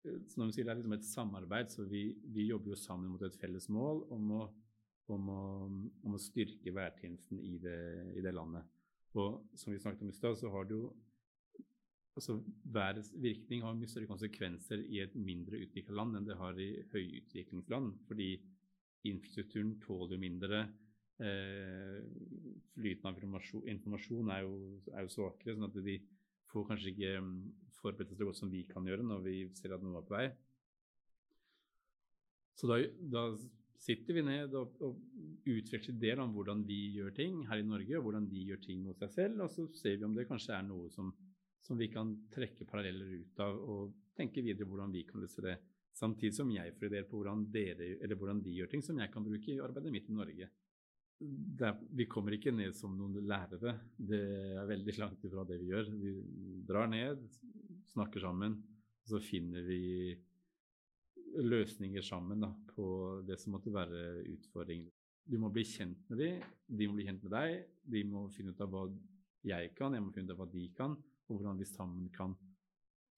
som 0.00 0.46
de 0.46 0.54
sier, 0.54 0.64
Det 0.64 0.72
er 0.72 0.78
liksom 0.78 0.96
et 0.96 1.04
samarbeid, 1.04 1.70
så 1.72 1.84
vi, 1.84 2.06
vi 2.32 2.46
jobber 2.48 2.72
jo 2.72 2.78
sammen 2.80 3.10
mot 3.12 3.22
et 3.26 3.36
felles 3.36 3.66
mål 3.68 4.06
om 4.14 4.30
å 4.38 4.44
om 5.14 5.30
å, 5.32 5.42
om 6.06 6.16
å 6.16 6.20
styrke 6.22 6.72
værtjenesten 6.74 7.40
i 7.42 7.56
det, 7.62 7.78
i 8.16 8.24
det, 8.24 8.32
landet. 8.36 8.66
Og 9.18 9.40
som 9.58 9.72
vi 9.72 9.80
snakket 9.82 10.04
om 10.06 10.12
i 10.12 10.16
stad, 10.16 10.38
så 10.38 10.50
har 10.54 10.68
det 10.68 10.76
jo 10.76 10.90
altså 12.18 12.40
Værets 12.74 13.12
virkning 13.22 13.62
har 13.64 13.76
mye 13.78 13.88
større 13.88 14.10
konsekvenser 14.10 14.82
i 14.92 14.98
et 15.00 15.14
mindre 15.16 15.60
utvikla 15.62 15.94
land 16.00 16.18
enn 16.18 16.26
det 16.26 16.36
har 16.36 16.58
i 16.60 16.70
høyutviklingsland. 16.92 17.94
Fordi 18.08 18.30
infrastrukturen 19.08 19.76
tåler 19.82 20.16
jo 20.16 20.20
mindre. 20.20 20.60
Eh, 21.20 22.00
flyten 22.74 23.08
av 23.08 23.18
informasjon, 23.20 24.30
er, 24.32 24.44
jo, 24.44 24.54
er, 24.92 25.04
jo, 25.04 25.12
svakere, 25.12 25.56
sånn 25.56 25.68
at 25.68 25.80
de 25.84 25.96
får 26.50 26.68
kanskje 26.70 26.92
ikke 26.94 27.10
um, 27.20 27.34
forberedt 27.80 28.12
seg 28.12 28.20
så 28.20 28.28
godt 28.28 28.38
som 28.40 28.52
vi 28.52 28.62
kan 28.68 28.86
gjøre 28.88 29.04
når 29.04 29.26
vi 29.26 29.34
ser 29.58 29.74
at 29.76 29.84
noe 29.84 30.00
er 30.00 30.06
på 30.08 30.16
vei. 30.16 30.28
Så 32.56 32.68
da, 32.68 32.80
da 33.12 33.24
sitter 33.80 34.18
vi 34.18 34.24
ned 34.26 34.54
og, 34.58 34.76
og 34.84 35.48
utveksler 35.48 35.96
ideer 35.96 36.20
om 36.22 36.34
hvordan 36.34 36.62
vi 36.68 36.78
gjør 36.98 37.14
ting 37.16 37.42
her 37.48 37.62
i 37.62 37.66
Norge, 37.66 37.96
og 37.98 38.06
hvordan 38.06 38.28
de 38.28 38.44
gjør 38.50 38.62
ting 38.66 38.86
hos 38.88 39.00
seg 39.00 39.14
selv, 39.16 39.44
og 39.46 39.52
så 39.54 39.66
ser 39.80 39.98
vi 39.98 40.06
om 40.08 40.16
det 40.16 40.28
kanskje 40.28 40.56
er 40.58 40.66
noe 40.68 40.90
som, 40.92 41.10
som 41.64 41.80
vi 41.80 41.88
kan 41.92 42.12
trekke 42.34 42.68
paralleller 42.68 43.20
ut 43.22 43.44
av, 43.44 43.56
og 43.56 43.94
tenke 44.16 44.44
videre 44.44 44.68
hvordan 44.68 44.92
vi 44.92 45.06
kan 45.08 45.24
løse 45.24 45.44
det. 45.44 45.56
Samtidig 45.96 46.36
som 46.36 46.50
jeg 46.54 46.76
får 46.76 46.90
ideer 46.90 47.06
på 47.08 47.18
hvordan, 47.18 47.46
dere, 47.50 48.14
hvordan 48.14 48.42
de 48.44 48.58
gjør 48.60 48.70
ting 48.70 48.84
som 48.84 49.00
jeg 49.00 49.10
kan 49.12 49.24
bruke 49.26 49.54
i 49.54 49.62
arbeidet 49.62 49.94
mitt 49.96 50.10
i 50.10 50.16
Norge 50.16 50.50
er, 51.20 51.76
vi 51.92 52.06
kommer 52.08 52.34
ikke 52.36 52.52
ned 52.54 52.74
som 52.76 52.94
noen 52.96 53.18
lærere. 53.28 53.74
Det 53.96 54.20
er 54.56 54.68
veldig 54.68 54.96
langt 54.98 55.24
ifra 55.26 55.44
det 55.48 55.58
vi 55.60 55.70
gjør. 55.70 55.90
Vi 56.00 56.12
drar 56.68 56.88
ned, 56.90 57.26
snakker 57.92 58.22
sammen, 58.24 58.56
og 59.04 59.12
så 59.12 59.20
finner 59.24 59.64
vi 59.66 59.80
løsninger 61.40 62.04
sammen 62.04 62.42
da, 62.42 62.50
på 62.74 62.86
det 63.26 63.38
som 63.40 63.54
måtte 63.54 63.72
være 63.72 64.24
utfordringen. 64.32 64.90
Du 65.30 65.36
må 65.38 65.50
bli 65.52 65.62
kjent 65.68 66.08
med 66.10 66.18
dem, 66.18 66.44
de 66.66 66.88
må 66.88 66.96
bli 66.96 67.06
kjent 67.06 67.22
med 67.26 67.34
deg. 67.36 67.66
De 67.92 68.02
må 68.08 68.24
finne 68.34 68.54
ut 68.54 68.62
av 68.64 68.72
hva 68.72 68.86
jeg 69.46 69.72
kan, 69.76 69.94
jeg 69.94 70.04
må 70.04 70.12
finne 70.14 70.30
ut 70.30 70.34
av 70.34 70.42
hva 70.42 70.50
de 70.50 70.64
kan, 70.76 70.96
og 71.28 71.36
hvordan 71.36 71.60
vi 71.60 71.68
sammen 71.68 72.08
kan, 72.12 72.34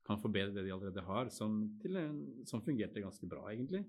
kan 0.07 0.21
forbedre 0.21 0.55
det 0.55 0.67
de 0.67 0.75
allerede 0.75 1.07
har, 1.07 1.31
som, 1.33 1.63
en, 1.89 2.21
som 2.47 2.63
fungerte 2.63 3.03
ganske 3.03 3.27
bra, 3.31 3.47
egentlig 3.55 3.87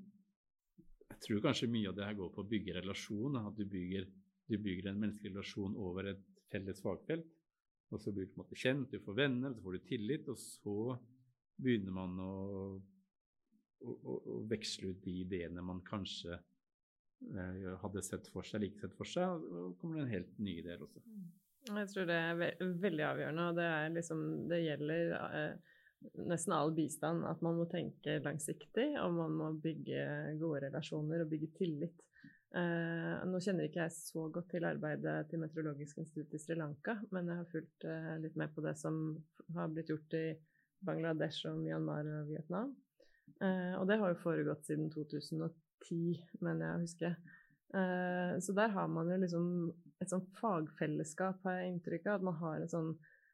jeg 1.14 1.22
tror 1.28 1.44
kanskje 1.46 1.72
mye 1.72 1.90
av 1.92 1.98
det 1.98 2.08
her 2.08 2.18
går 2.18 2.32
på 2.34 2.42
å 2.42 2.50
bygge 2.50 2.76
relasjon. 2.80 3.38
At 3.40 3.58
du 3.58 3.64
bygger, 3.70 4.08
du 4.50 4.58
bygger 4.58 4.90
en 4.90 5.00
menneskelig 5.00 5.34
relasjon 5.34 5.78
over 5.80 6.10
et 6.14 6.24
felles 6.52 6.82
fagfelt. 6.84 7.28
Og 7.94 8.02
så 8.02 8.12
blir 8.12 8.26
du 8.26 8.34
på 8.34 8.40
en 8.40 8.44
måte 8.44 8.58
kjent, 8.58 8.90
du 8.90 9.04
får 9.04 9.18
venner, 9.20 9.54
så 9.54 9.62
får 9.62 9.76
du 9.76 9.86
tillit, 9.86 10.30
og 10.32 10.40
så 10.42 10.96
begynner 11.62 11.94
man 11.94 12.18
å, 12.24 12.32
å, 13.84 14.16
å, 14.16 14.40
veksle 14.50 14.94
ut 14.94 15.04
de 15.06 15.20
ideene 15.24 15.64
man 15.66 15.82
kanskje 15.88 16.38
eh, 16.38 17.70
hadde 17.84 18.04
sett 18.06 18.30
for 18.34 18.48
seg, 18.48 18.64
like 18.66 18.82
sett 18.82 18.96
for 18.98 19.10
seg, 19.10 19.44
og 19.44 19.78
kommer 19.82 20.00
det 20.00 20.06
en 20.08 20.16
helt 20.16 20.40
ny 20.40 20.58
idé 20.62 20.78
også. 20.80 21.04
Jeg 21.64 21.92
tror 21.94 22.08
det 22.10 22.16
er 22.20 22.40
ve 22.40 22.50
veldig 22.84 23.06
avgjørende, 23.08 23.50
og 23.50 23.60
det, 23.60 23.70
liksom, 23.98 24.24
det 24.52 24.64
gjelder 24.66 25.14
eh, 25.30 25.76
nesten 26.28 26.56
all 26.56 26.74
bistand 26.76 27.24
at 27.28 27.44
man 27.46 27.60
må 27.60 27.68
tenke 27.72 28.18
langsiktig, 28.24 28.90
og 29.00 29.14
man 29.16 29.38
må 29.40 29.52
bygge 29.64 30.08
gode 30.42 30.66
relasjoner 30.68 31.24
og 31.24 31.32
bygge 31.32 31.54
tillit. 31.60 32.04
Eh, 32.54 33.14
nå 33.26 33.40
kjenner 33.42 33.66
ikke 33.66 33.82
jeg 33.82 33.96
så 33.96 34.28
godt 34.34 34.52
til 34.54 34.68
arbeidet 34.70 35.16
til 35.32 35.42
Meteorologisk 35.42 36.04
institutt 36.04 36.36
i 36.36 36.42
Sri 36.42 36.58
Lanka, 36.60 37.00
men 37.16 37.32
jeg 37.32 37.40
har 37.40 37.50
fulgt 37.50 37.88
eh, 37.90 38.12
litt 38.22 38.36
med 38.38 38.54
på 38.54 38.62
det 38.66 38.76
som 38.78 39.00
har 39.56 39.72
blitt 39.74 39.90
gjort 39.90 40.18
i 40.20 40.28
Bangladesh 40.86 41.48
og 41.50 41.64
Myanmar 41.64 42.06
og 42.20 42.30
Vietnam. 42.30 42.76
Eh, 43.44 43.74
og 43.80 43.88
det 43.90 44.00
har 44.02 44.14
jo 44.14 44.22
foregått 44.24 44.68
siden 44.68 44.92
2010, 44.94 46.22
mener 46.42 46.68
jeg 46.68 46.76
å 46.76 46.84
huske. 46.84 47.16
Eh, 47.74 48.36
så 48.44 48.56
der 48.56 48.76
har 48.76 48.92
man 48.92 49.10
jo 49.12 49.18
liksom 49.24 49.50
et 50.04 50.12
sånt 50.12 50.30
fagfellesskap, 50.40 51.42
har 51.48 51.60
jeg 51.60 51.74
inntrykk 51.74 52.08
av. 52.08 52.22
At 52.22 52.30
man 52.30 52.40
har 52.42 52.64
et 52.64 52.74
sånn 52.74 52.94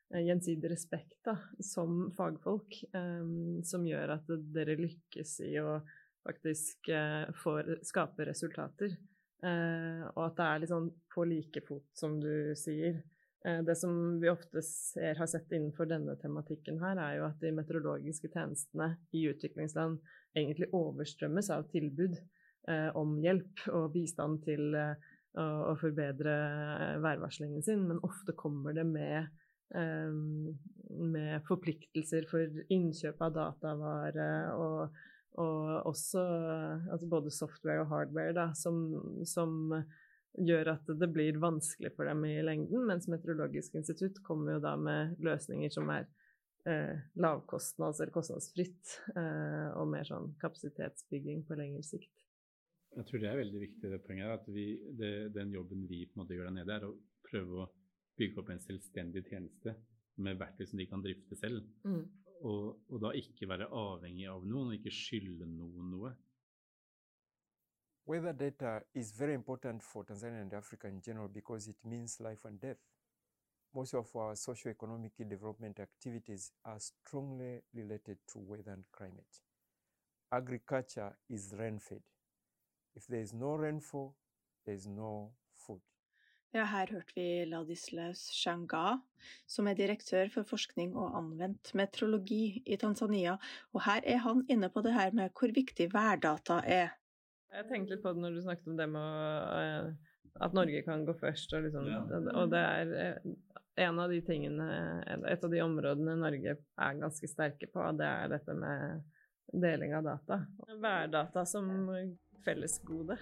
Eh, 0.10 0.26
gjensidig 0.26 0.72
respekt 0.72 1.20
da, 1.26 1.36
som 1.62 2.08
fagfolk, 2.18 2.80
um, 2.98 3.62
som 3.64 3.84
gjør 3.86 4.16
at 4.16 4.32
dere 4.56 4.78
lykkes 4.80 5.36
i 5.46 5.54
å 5.62 5.78
faktisk 6.26 6.90
uh, 6.90 7.30
få, 7.38 7.60
skape 7.86 8.26
resultater. 8.26 8.96
Uh, 9.40 10.10
og 10.16 10.24
at 10.26 10.40
det 10.40 10.48
er 10.48 10.64
litt 10.64 10.74
sånn 10.74 10.90
på 11.14 11.28
like 11.30 11.62
fot, 11.68 11.86
som 11.98 12.18
du 12.22 12.56
sier. 12.58 12.98
Uh, 13.46 13.62
det 13.68 13.76
som 13.80 13.94
vi 14.22 14.32
ofte 14.32 14.64
ser, 14.66 15.16
har 15.20 15.30
sett 15.32 15.52
innenfor 15.56 15.90
denne 15.90 16.18
tematikken 16.22 16.82
her, 16.84 17.00
er 17.00 17.20
jo 17.20 17.28
at 17.30 17.40
de 17.44 17.54
meteorologiske 17.56 18.32
tjenestene 18.34 18.94
i 19.16 19.28
utviklingsland 19.32 20.00
egentlig 20.38 20.72
overstrømmes 20.76 21.50
av 21.56 21.70
tilbud 21.72 22.20
om 23.00 23.16
hjelp 23.24 23.64
og 23.74 23.88
bistand 23.96 24.44
til 24.46 24.76
å 25.38 25.76
forbedre 25.80 26.34
værvarslingen 27.02 27.64
sin, 27.66 27.86
men 27.88 28.02
ofte 28.06 28.36
kommer 28.38 28.76
det 28.78 28.86
med 28.86 29.30
eh, 29.78 30.12
med 30.90 31.46
forpliktelser 31.48 32.26
for 32.30 32.62
innkjøp 32.74 33.22
av 33.22 33.36
datavare 33.36 34.30
og, 34.58 34.96
og 35.38 35.90
også 35.92 36.24
altså 36.90 37.10
både 37.12 37.34
software 37.34 37.84
og 37.84 37.92
hardware 37.94 38.34
da, 38.34 38.48
som, 38.58 38.82
som, 39.30 39.76
gjør 40.38 40.74
at 40.76 40.90
det 41.00 41.10
blir 41.12 41.40
vanskelig 41.42 41.92
for 41.96 42.10
dem 42.10 42.24
i 42.28 42.38
lengden, 42.46 42.86
mens 42.88 43.10
Meteorologisk 43.12 43.76
institutt 43.80 44.22
kommer 44.26 44.58
jo 44.58 44.64
da 44.64 44.76
med 44.80 45.18
løsninger 45.26 45.74
som 45.74 45.90
er 45.94 46.08
eh, 46.70 47.02
lavkostnads- 47.20 48.02
eller 48.02 48.14
kostnadsfritt, 48.14 48.96
eh, 49.16 49.68
og 49.74 49.90
mer 49.92 50.08
sånn 50.08 50.34
kapasitetsbygging 50.42 51.46
på 51.48 51.58
lengre 51.60 51.84
sikt. 51.86 52.14
Jeg 52.98 53.06
tror 53.06 53.22
det 53.22 53.30
er 53.30 53.42
veldig 53.44 53.60
viktig 53.62 53.92
det 53.92 54.02
poenget 54.06 54.34
at 54.34 54.48
vi, 54.50 54.72
det, 54.98 55.14
den 55.36 55.54
jobben 55.54 55.86
vi 55.90 56.06
på 56.08 56.18
en 56.18 56.24
måte 56.24 56.38
gjør 56.38 56.50
der 56.50 56.58
nede, 56.58 56.78
er 56.78 56.88
å 56.88 56.96
prøve 57.30 57.66
å 57.66 57.70
bygge 58.20 58.42
opp 58.42 58.50
en 58.54 58.64
selvstendig 58.64 59.28
tjeneste 59.30 59.76
med 60.20 60.40
verktøy 60.40 60.66
som 60.68 60.82
de 60.82 60.88
kan 60.90 61.04
drifte 61.04 61.38
selv. 61.40 61.68
Mm. 61.86 62.02
Og, 62.40 62.80
og, 62.88 62.98
da 63.04 63.12
ikke 63.20 63.48
være 63.52 63.70
avhengig 63.76 64.28
av 64.32 64.46
noen, 64.48 64.72
og 64.72 64.80
ikke 64.80 64.96
skylde 64.96 65.48
noen 65.48 65.94
noe. 65.94 66.14
Weather 68.10 68.34
data 68.34 68.82
is 68.96 69.12
very 69.12 69.36
important 69.36 69.84
for 69.84 70.04
Tanzania 70.04 70.42
and 70.42 70.52
Africa 70.56 70.88
in 70.88 71.00
general 71.00 71.28
because 71.28 71.68
it 71.68 71.76
means 71.86 72.20
life 72.20 72.44
and 72.46 72.60
death. 72.60 72.82
Most 73.76 73.94
of 73.94 74.08
our 74.16 74.36
socio-economic 74.36 75.12
development 75.30 75.80
activities 75.80 76.52
are 76.66 76.80
strongly 76.80 77.62
related 77.72 78.18
to 78.34 78.40
weather 78.40 78.72
and 78.72 78.84
climate. 78.92 79.44
Agriculture 80.32 81.16
is 81.30 81.54
rain-fed. 81.56 82.02
If 82.96 83.06
there 83.06 83.22
is 83.22 83.32
no 83.32 83.54
rainfall, 83.54 84.16
there 84.66 84.74
is 84.74 84.88
no 84.88 85.32
food. 85.56 85.82
Ja, 86.52 86.66
her 86.66 86.88
hørte 86.90 87.14
vi 87.16 87.46
Ladislaus 87.46 88.24
Shanga, 88.34 88.98
som 89.48 89.68
er 89.68 89.78
direktør 89.78 90.32
for 90.34 90.44
forskning 90.50 90.96
og 90.98 91.18
anvendt 91.18 91.76
meteorologi 91.76 92.64
i 92.66 92.76
Tanzania, 92.76 93.38
og 93.74 93.84
her 93.86 94.02
er 94.04 94.18
han 94.26 94.42
inne 94.50 94.70
på 94.70 94.82
det 94.82 94.94
her 94.94 95.12
med 95.14 95.30
hvor 95.30 95.54
viktig 95.54 95.94
værdata 95.94 96.62
er. 96.66 96.90
Jeg 97.50 97.66
tenkte 97.70 97.96
litt 97.96 98.04
på 98.04 98.14
det 98.14 98.24
når 98.24 98.36
du 98.36 98.42
snakket 98.46 98.68
om 98.70 98.78
det 98.78 98.88
med 98.94 99.60
eh, 99.60 100.10
at 100.40 100.56
Norge 100.56 100.82
kan 100.86 101.06
gå 101.08 101.16
først, 101.18 101.54
og, 101.58 101.66
liksom, 101.66 101.88
ja. 101.90 102.02
og 102.38 102.52
det 102.54 102.60
er 102.62 102.94
eh, 103.04 103.32
en 103.86 104.00
av 104.00 104.12
de 104.12 104.20
tingene, 104.26 104.68
et 105.28 105.44
av 105.44 105.52
de 105.52 105.62
områdene 105.64 106.18
Norge 106.20 106.56
er 106.60 107.00
ganske 107.00 107.30
sterke 107.32 107.70
på, 107.72 107.84
det 107.98 108.08
er 108.08 108.32
dette 108.36 108.56
med 108.56 109.02
deling 109.54 109.96
av 109.98 110.06
data. 110.06 110.42
Værdata 110.84 111.46
som 111.48 111.70
fellesgode. 112.46 113.18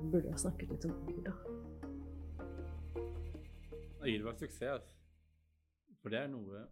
Burde 0.00 0.28
jeg 0.28 0.42
snakket 0.42 0.74
litt 0.74 0.86
om 0.88 0.96
ord, 1.12 1.22
da. 1.28 1.34
Yr 4.08 4.24
var 4.24 4.36
suksess. 4.40 4.94
For 6.00 6.12
det 6.12 6.22
er 6.24 6.30
noe 6.32 6.66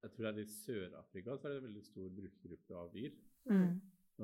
Jeg 0.00 0.14
tror 0.14 0.24
det 0.24 0.30
er 0.30 0.38
i 0.40 0.48
Sør-Afrika 0.48 1.34
så 1.36 1.48
er 1.48 1.52
det 1.52 1.58
en 1.58 1.66
veldig 1.66 1.82
stor 1.84 2.06
brukergruppe 2.16 2.76
av 2.80 2.94
Yr. 2.96 3.16
Mm. 3.52 3.74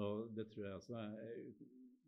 Og 0.00 0.30
det 0.36 0.46
tror 0.52 0.64
jeg 0.64 0.78
også 0.78 0.94
er 1.02 1.50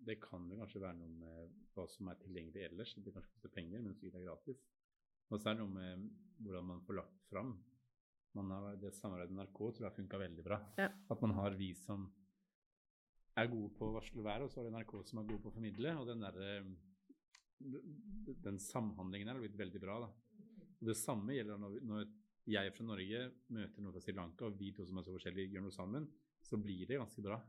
Det 0.06 0.18
kan 0.22 0.46
jo 0.50 0.58
kanskje 0.60 0.82
være 0.82 0.98
noe 1.00 1.14
med 1.20 1.56
hva 1.74 1.86
som 1.90 2.10
er 2.10 2.20
tilgjengelig 2.22 2.66
ellers. 2.68 2.94
Det 2.96 3.14
kanskje 3.14 3.32
koster 3.34 3.52
penger, 3.54 3.82
mens 3.84 3.98
sikkert 4.00 4.20
er 4.20 4.28
gratis. 4.28 4.62
Og 5.28 5.40
så 5.40 5.50
er 5.50 5.58
det 5.58 5.64
noe 5.64 5.74
med 5.74 6.06
hvordan 6.44 6.70
man 6.70 6.84
får 6.86 6.98
lagt 7.00 7.26
fram. 7.28 7.56
Man 8.38 8.52
har, 8.54 8.76
det 8.80 8.94
samarbeidet 8.96 9.34
med 9.34 9.42
NRK 9.42 9.58
tror 9.58 9.86
jeg 9.88 9.96
funka 9.96 10.20
veldig 10.22 10.44
bra. 10.46 10.60
Ja. 10.78 10.88
At 11.10 11.24
man 11.24 11.34
har 11.38 11.56
vi 11.58 11.72
som 11.76 12.06
er 13.38 13.50
gode 13.50 13.72
på 13.78 13.88
å 13.88 13.96
varsle 13.96 14.24
været, 14.24 14.46
og 14.46 14.52
så 14.52 14.60
har 14.60 14.68
det 14.68 14.76
NRK 14.76 14.94
som 15.08 15.20
er 15.20 15.28
gode 15.28 15.42
på 15.44 15.50
å 15.52 15.56
formidle. 15.56 15.94
Og 16.00 16.08
den, 16.08 16.24
der, 16.24 16.62
den 18.46 18.62
samhandlingen 18.62 19.32
er 19.32 19.42
blitt 19.42 19.58
veldig 19.58 19.82
bra. 19.82 19.98
da. 20.06 20.40
Og 20.78 20.90
Det 20.92 20.96
samme 20.98 21.36
gjelder 21.36 21.60
når, 21.60 21.78
når 21.90 22.08
jeg 22.48 22.72
fra 22.74 22.86
Norge 22.86 23.22
møter 23.52 23.84
noen 23.84 23.94
fra 23.94 24.02
Sri 24.02 24.14
Lanka, 24.16 24.48
og 24.48 24.58
vi 24.60 24.72
to 24.72 24.86
som 24.88 25.00
er 25.00 25.06
så 25.06 25.14
forskjellige 25.14 25.52
gjør 25.52 25.66
noe 25.66 25.74
sammen, 25.74 26.08
så 26.44 26.58
blir 26.60 26.86
det 26.88 27.00
ganske 27.00 27.24
bra. 27.24 27.40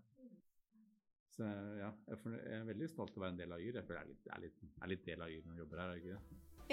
Så 1.40 1.48
ja, 1.80 1.88
jeg 2.12 2.18
er 2.52 2.66
veldig 2.68 2.88
stolt 2.92 3.14
av 3.16 3.22
å 3.22 3.22
være 3.24 3.32
en 3.32 3.38
del 3.40 3.54
av 3.56 3.62
Yr. 3.64 3.78
Jeg 3.80 3.86
føler 3.88 4.00
jeg 4.02 4.04
er 4.04 4.10
litt, 4.12 4.26
er 4.28 4.40
litt, 4.44 4.58
er 4.84 4.90
litt 4.92 5.06
del 5.08 5.22
av 5.24 5.30
Yr 5.32 5.44
når 5.46 5.54
jeg 5.54 5.62
jobber 5.62 5.80
her, 5.80 5.88
er 5.94 5.98
ikke 6.02 6.12
det? 6.12 6.20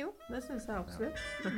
Jo, 0.00 0.08
det 0.26 0.40
syns 0.42 0.66
jeg 0.66 0.76
absolutt. 0.80 1.18
Ja. 1.46 1.50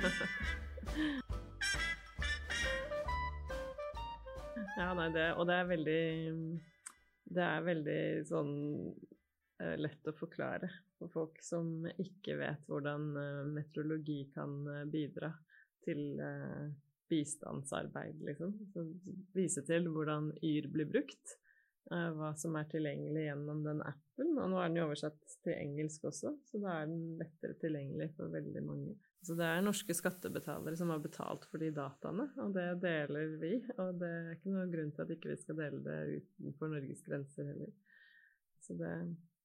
ja, 4.82 4.88
nei, 5.00 5.08
det, 5.16 5.24
og 5.40 5.44
det 5.48 5.56
er 5.56 5.72
veldig 5.72 6.04
Det 7.32 7.44
er 7.46 7.66
veldig 7.70 8.02
sånn 8.28 8.52
eh, 8.92 9.76
lett 9.80 10.12
å 10.12 10.18
forklare 10.20 10.68
for 11.00 11.08
folk 11.16 11.40
som 11.48 11.88
ikke 11.96 12.36
vet 12.42 12.68
hvordan 12.68 13.02
uh, 13.16 13.48
meteorologi 13.48 14.20
kan 14.36 14.68
uh, 14.68 14.84
bidra 14.90 15.32
til 15.86 16.20
uh, 16.20 16.68
bistandsarbeid, 17.08 18.20
liksom. 18.20 18.52
Så 18.74 18.84
vise 19.32 19.64
til 19.64 19.88
hvordan 19.94 20.32
Yr 20.44 20.68
blir 20.76 20.88
brukt. 20.92 21.38
Eh, 21.92 22.08
hva 22.16 22.32
som 22.38 22.56
er 22.58 22.68
tilgjengelig 22.70 23.26
gjennom 23.26 23.60
den 23.66 23.82
appen. 23.86 24.32
Og 24.36 24.48
nå 24.52 24.60
er 24.60 24.70
den 24.70 24.80
jo 24.80 24.86
oversatt 24.88 25.36
til 25.44 25.54
engelsk 25.56 26.08
også, 26.10 26.34
så 26.50 26.62
da 26.62 26.80
er 26.80 26.90
den 26.90 27.18
lettere 27.20 27.58
tilgjengelig 27.62 28.10
for 28.16 28.32
veldig 28.32 28.64
mange. 28.66 28.96
Så 29.26 29.34
det 29.34 29.46
er 29.48 29.64
norske 29.66 29.94
skattebetalere 29.98 30.78
som 30.78 30.92
har 30.94 31.00
betalt 31.02 31.46
for 31.50 31.60
de 31.62 31.72
dataene, 31.74 32.28
og 32.38 32.52
det 32.54 32.68
deler 32.84 33.34
vi. 33.40 33.56
Og 33.82 33.98
det 33.98 34.10
er 34.14 34.36
ikke 34.36 34.52
noen 34.54 34.70
grunn 34.72 34.92
til 34.94 35.04
at 35.04 35.14
ikke 35.14 35.32
vi 35.32 35.40
skal 35.40 35.58
dele 35.58 35.80
det 35.84 35.98
utenfor 36.20 36.70
Norges 36.72 37.02
grenser 37.06 37.50
heller. 37.50 37.72
Det, 38.68 38.92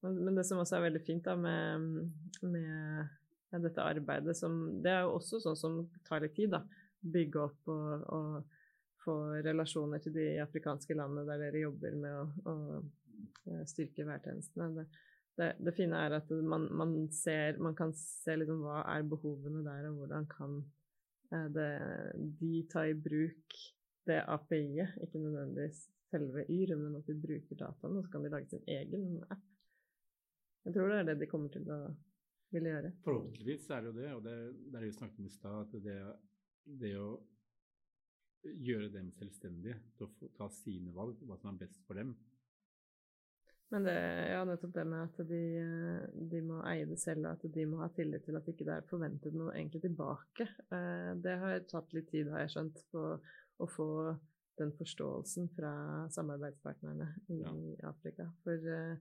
men 0.04 0.36
det 0.36 0.46
som 0.46 0.62
også 0.62 0.78
er 0.78 0.88
veldig 0.90 1.02
fint 1.06 1.26
da, 1.26 1.36
med, 1.40 2.04
med 2.44 3.64
dette 3.64 3.86
arbeidet 3.86 4.36
som 4.36 4.82
Det 4.84 4.92
er 4.92 5.06
jo 5.06 5.14
også 5.20 5.40
sånn 5.44 5.60
som 5.60 5.78
tar 6.08 6.26
litt 6.26 6.36
tid, 6.38 6.54
da. 6.54 6.64
Bygge 7.04 7.42
opp 7.44 7.72
og, 7.72 8.06
og 8.14 8.53
få 9.04 9.16
relasjoner 9.46 10.02
til 10.04 10.16
de 10.16 10.28
afrikanske 10.44 10.96
landene 10.98 11.26
der 11.28 11.42
dere 11.46 11.64
jobber 11.66 11.98
med 12.00 12.20
å, 12.50 12.54
å 12.54 13.58
styrke 13.70 14.06
værtjenestene. 14.08 14.70
Det, 14.78 14.86
det, 15.40 15.50
det, 15.66 15.76
fine 15.78 16.00
er 16.06 16.18
at 16.20 16.32
man, 16.46 16.68
man, 16.72 16.96
ser, 17.14 17.60
man 17.64 17.76
kan 17.78 17.94
se 17.98 18.38
liksom 18.40 18.64
hva 18.66 18.84
er 18.96 19.08
behovene 19.10 19.64
der, 19.66 19.90
og 19.90 20.04
hvordan 20.04 20.28
kan 20.32 20.60
eh, 21.34 21.48
det, 21.56 21.72
de 22.42 22.54
ta 22.72 22.86
i 22.90 22.96
bruk 22.98 23.58
det 24.08 24.20
API-et, 24.28 24.98
ikke 25.06 25.22
nødvendigvis 25.24 25.86
selve 26.14 26.46
Yr, 26.52 26.76
men 26.78 26.98
at 27.00 27.08
de 27.10 27.16
bruker 27.18 27.60
dataen, 27.60 27.98
og 27.98 28.06
så 28.06 28.14
kan 28.14 28.26
de 28.26 28.32
lage 28.34 28.52
sin 28.52 28.66
egen 28.70 29.22
app. 29.32 29.46
Jeg 30.64 30.76
tror 30.76 30.92
det 30.92 30.98
er 31.00 31.08
det 31.10 31.20
de 31.20 31.30
kommer 31.32 31.52
til 31.52 31.68
å 31.72 31.80
ville 32.54 32.72
gjøre. 32.72 32.92
Forhåpentligvis 33.04 33.70
er 33.74 33.82
det 33.82 33.90
jo 33.90 33.96
det, 33.98 34.10
og 34.14 34.26
det, 34.28 34.36
det 34.68 34.78
er 34.78 34.84
det 34.84 34.92
vi 34.92 34.98
snakket 35.00 35.24
om 35.24 35.28
i 35.28 35.34
stad, 35.34 35.64
at 35.64 35.88
det, 35.88 35.98
det 36.84 36.92
å 37.00 37.08
gjøre 38.44 38.92
dem 38.94 39.12
selvstendige 39.18 39.80
til 39.98 40.08
å 40.08 40.30
ta 40.38 40.50
sine 40.52 40.94
valg, 40.96 41.20
hva 41.28 41.38
som 41.40 41.54
er 41.54 41.66
best 41.66 41.84
for 41.88 42.00
dem. 42.00 42.14
Men 43.74 43.88
det, 43.88 43.94
ja, 44.30 44.44
nettopp 44.46 44.74
det 44.76 44.84
med 44.86 45.00
at 45.08 45.22
de, 45.26 45.40
de, 46.30 46.42
må 46.46 46.60
eie 46.70 46.86
det 46.86 47.00
selv, 47.02 47.26
og 47.26 47.40
at 47.40 47.56
de 47.56 47.64
må 47.66 47.80
ha 47.82 47.88
tillit 47.96 48.22
til 48.28 48.38
at 48.38 48.50
ikke 48.52 48.68
det 48.68 48.76
er 48.76 48.86
forventet 48.90 49.34
noe 49.34 49.56
egentlig 49.56 49.82
tilbake. 49.88 50.46
Eh, 50.76 51.10
det 51.24 51.34
har 51.42 51.66
tatt 51.72 51.96
litt 51.98 52.12
tid, 52.12 52.30
har 52.30 52.44
jeg 52.44 52.54
skjønt, 52.54 52.84
på 52.94 53.08
å 53.64 53.70
få 53.74 53.88
den 54.62 54.76
forståelsen 54.78 55.50
fra 55.56 55.74
samarbeidspartnerne 56.14 57.10
i 57.34 57.40
ja. 57.42 57.56
Afrika. 57.90 58.28
For 58.46 58.70
eh, 58.76 58.94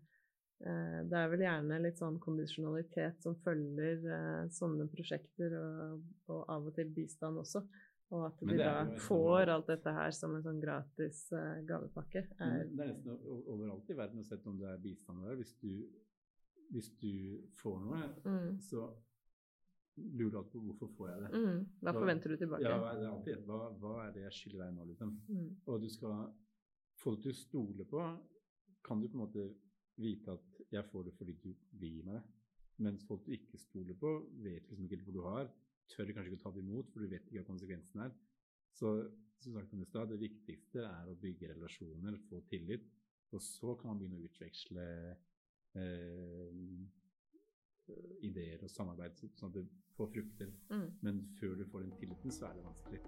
det 1.11 1.20
er 1.20 1.30
vel 1.34 1.44
gjerne 1.44 1.82
litt 1.82 2.00
sånn 2.00 2.16
kondisjonalitet 2.22 3.20
som 3.26 3.37
følger 3.44 4.08
eh, 4.08 4.50
sånne 4.56 4.88
prosjekter, 4.94 5.58
og, 5.58 6.00
og 6.32 6.46
av 6.49 6.72
og 6.72 6.78
til 6.80 6.96
bistand 6.96 7.44
også. 7.44 7.66
Og 8.12 8.26
at 8.28 8.42
de 8.45 8.57
da 8.61 8.73
får 9.00 9.50
alt 9.54 9.71
dette 9.73 9.92
her 9.97 10.12
som 10.12 10.35
en 10.37 10.45
sånn 10.45 10.61
gratis 10.61 11.25
uh, 11.33 11.62
gavepakke. 11.69 12.26
Er 12.45 12.66
det 12.69 12.85
er 12.85 12.90
nesten 12.92 13.14
overalt 13.16 13.88
i 13.88 13.97
verden, 13.97 14.21
uansett 14.21 14.45
om 14.50 14.59
det 14.61 14.69
er 14.69 14.83
bistand 14.83 15.23
eller 15.25 15.40
hvis 15.40 15.54
du, 15.62 15.71
hvis 16.75 16.90
du 17.00 17.14
får 17.62 17.81
noe, 17.87 18.02
mm. 18.26 18.61
så 18.69 18.85
lurer 19.97 20.31
du 20.31 20.38
alltid 20.38 20.59
på 20.59 20.66
hvorfor 20.66 20.92
får 20.99 21.09
jeg 21.11 21.25
det. 21.25 21.40
Mm. 21.40 21.64
Hva 21.81 21.97
forventer 21.97 22.33
du 22.33 22.37
tilbake? 22.42 22.69
Ja, 22.69 22.76
det 22.97 23.07
er 23.07 23.11
alltid 23.14 23.49
hva, 23.49 23.62
hva 23.81 23.97
er 24.07 24.14
det 24.14 24.26
jeg 24.26 24.37
skylder 24.38 24.64
deg 24.64 24.76
nå, 24.76 24.87
liksom. 24.92 25.16
Mm. 25.28 25.49
Og 25.66 25.83
du 25.83 25.88
skal 25.92 26.23
få 27.00 27.16
det 27.16 27.25
til 27.26 27.35
å 27.35 27.40
stole 27.40 27.88
på, 27.88 28.07
kan 28.85 29.00
du 29.00 29.09
på 29.09 29.19
en 29.19 29.25
måte 29.25 29.49
vite 30.00 30.37
at 30.37 30.62
jeg 30.73 30.88
får 30.90 31.09
det 31.09 31.16
fordi 31.19 31.35
du 31.42 31.50
vil 31.81 31.99
gi 31.99 32.07
meg 32.07 32.21
det. 32.21 32.25
Mens 32.83 33.04
folk 33.07 33.26
du 33.26 33.35
ikke 33.37 33.61
stoler 33.61 33.97
på, 33.99 34.14
vet 34.42 34.64
liksom 34.69 34.87
ikke 34.88 35.04
hvor 35.04 35.16
du 35.16 35.23
har 35.26 35.50
tør 35.92 36.12
kanskje 36.16 36.32
ikke 36.32 36.40
å 36.40 36.44
ta 36.46 36.54
det 36.56 36.64
imot, 36.64 36.90
for 36.92 37.04
du 37.04 37.12
vet 37.12 37.26
ikke 37.28 37.42
hva 37.42 37.50
konsekvensen 37.52 38.06
er. 38.06 38.16
Så 38.72 38.94
som 39.42 39.56
sagt 39.58 40.11
det 40.11 40.20
viktigste 40.20 40.84
er 40.87 41.11
å 41.11 41.18
bygge 41.18 41.50
relasjoner, 41.52 42.18
få 42.28 42.42
tillit, 42.50 42.84
og 43.32 43.42
så 43.42 43.75
kan 43.80 43.92
man 43.92 44.00
begynne 44.00 44.20
å 44.20 44.26
utveksle 44.28 44.87
eh, 45.80 46.61
ideer 48.22 48.62
og 48.62 48.70
samarbeid 48.70 49.17
sånn 49.19 49.50
at 49.50 49.56
det 49.56 49.64
får 49.97 50.12
frukter. 50.14 50.52
Mm. 50.71 50.88
Men 51.04 51.21
før 51.40 51.56
du 51.58 51.64
får 51.73 51.86
den 51.86 51.97
tilliten, 52.00 52.34
så 52.34 52.49
er 52.49 52.58
det 52.58 52.67
vanskelig. 52.69 53.02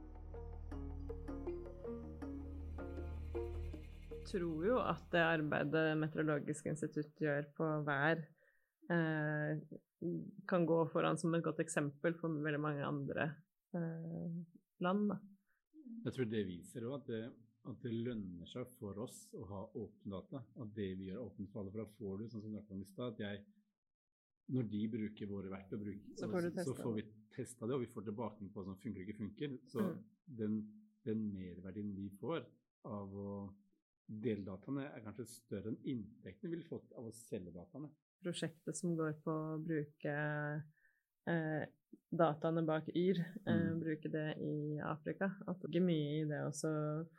Jeg 4.11 4.41
tror 4.41 4.65
jo 4.67 4.79
at 4.81 5.05
det 5.13 5.21
arbeidet 5.21 5.99
Meteorologisk 6.01 6.67
institutt 6.73 7.21
gjør 7.21 7.45
på 7.57 7.69
vær, 7.87 8.25
eh, 8.25 8.34
kan 10.47 10.67
gå 10.67 10.81
foran 10.93 11.19
som 11.19 11.35
et 11.35 11.45
godt 11.45 11.63
eksempel 11.65 12.17
for 12.19 12.43
veldig 12.45 12.61
mange 12.61 12.85
andre 12.85 13.31
eh, 13.77 14.37
land. 14.85 15.09
Da. 15.13 15.19
Jeg 16.05 16.17
tror 16.17 16.31
det 16.31 16.45
viser 16.49 16.87
òg 16.89 16.97
at, 16.99 17.11
at, 17.71 17.81
det 17.85 17.93
lønner 17.95 18.49
seg 18.51 18.69
for 18.79 19.01
oss 19.05 19.25
å 19.37 19.45
ha 19.49 19.63
åpne 19.81 20.19
data. 20.19 20.45
At 20.61 20.77
det 20.77 20.91
vi 20.99 21.09
gjør 21.09 21.21
er 21.21 21.27
åpent 21.27 21.53
for 21.53 21.63
alle. 21.63 21.73
For 21.73 21.85
da 21.85 21.99
får 21.99 22.21
du, 22.21 22.27
sånn 22.29 22.45
som 22.45 22.51
du 22.51 22.57
snakket 22.59 22.77
om 22.77 22.85
i 22.85 22.91
stad, 22.91 23.15
at 23.15 23.25
jeg 23.25 23.45
når 24.55 24.67
de 24.69 24.81
bruker 24.93 25.29
våre 25.31 25.49
verktøy, 25.49 25.95
så, 26.19 26.29
får 26.29 26.51
så, 26.59 26.73
får 26.77 26.97
vi 26.99 27.05
testa 27.33 27.65
det, 27.65 27.79
og 27.79 27.81
vi 27.81 27.89
får 27.95 28.05
tilbakemelding 28.11 28.51
på 28.53 28.61
hva 28.61 28.67
som 28.67 28.81
funker 28.83 29.01
og 29.01 29.07
ikke 29.09 29.23
funker. 29.23 29.55
Så 29.73 29.85
mm. 29.87 30.03
den, 30.41 30.59
den 31.09 31.23
merverdien 31.33 31.95
vi 31.97 32.11
får 32.21 32.45
av 32.93 33.15
å 33.17 33.31
dele 34.05 34.45
dataene, 34.45 34.85
er 34.93 35.01
kanskje 35.01 35.25
større 35.31 35.73
enn 35.73 35.81
inntektene 35.89 36.51
vi 36.51 36.59
ville 36.59 36.69
fått 36.69 36.93
av 37.01 37.09
å 37.09 37.15
selge 37.17 37.55
dataene 37.55 37.89
prosjektet 38.23 38.79
som 38.79 38.95
går 38.99 39.17
på 39.25 39.33
å 39.33 39.59
bruke 39.63 40.15
eh, 41.31 41.65
dataene 42.15 42.63
bak 42.67 42.89
Yr, 42.95 43.21
eh, 43.47 43.55
mm. 43.55 43.81
bruke 43.81 44.11
det 44.13 44.29
i 44.43 44.81
Afrika. 44.85 45.33
At 45.51 45.65
det 45.67 45.81
er 45.81 45.87
mye 45.87 46.21
i 46.21 46.25
det 46.29 46.41
å 46.47 46.53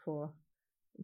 få 0.03 0.17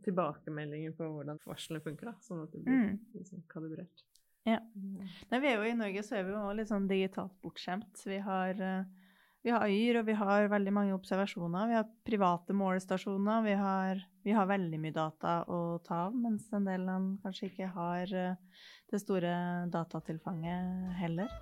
tilbakemeldinger 0.05 0.95
på 0.95 1.07
hvordan 1.11 1.41
varslene 1.43 1.83
funker, 1.83 2.11
da, 2.11 2.15
sånn 2.23 2.45
at 2.45 2.53
det 2.55 2.63
blir 2.63 2.79
mm. 2.79 2.97
liksom, 3.17 3.43
kalibrert. 3.51 4.05
Ja. 4.47 4.57
Mm. 4.73 5.03
Nei, 5.29 5.39
vi 5.43 5.49
er 5.49 5.59
jo 5.59 5.67
I 5.67 5.77
Norge 5.77 6.03
så 6.05 6.17
er 6.17 6.25
vi 6.25 6.33
jo 6.33 6.45
litt 6.57 6.71
sånn 6.71 6.87
digitalt 6.89 7.35
bortskjemt. 7.43 8.05
Vi 8.07 8.21
har, 8.25 8.55
eh, 8.55 9.00
vi 9.41 9.49
har 9.49 9.69
Yr, 9.73 9.97
og 10.01 10.05
vi 10.05 10.13
har 10.13 10.49
veldig 10.51 10.71
mange 10.73 10.93
observasjoner. 10.93 11.69
Vi 11.71 11.77
har 11.79 11.87
private 12.05 12.53
målestasjoner. 12.53 13.41
Vi 13.47 13.55
har, 13.57 14.01
vi 14.21 14.35
har 14.37 14.49
veldig 14.49 14.79
mye 14.83 14.93
data 14.93 15.39
å 15.49 15.79
ta 15.85 16.03
av, 16.07 16.13
mens 16.13 16.45
en 16.53 16.67
del 16.69 16.85
land 16.85 17.15
kanskje 17.23 17.49
ikke 17.49 17.71
har 17.73 18.13
uh, 18.13 18.61
det 18.91 19.01
store 19.01 19.33
datatilfanget 19.73 20.93
heller. 21.01 21.33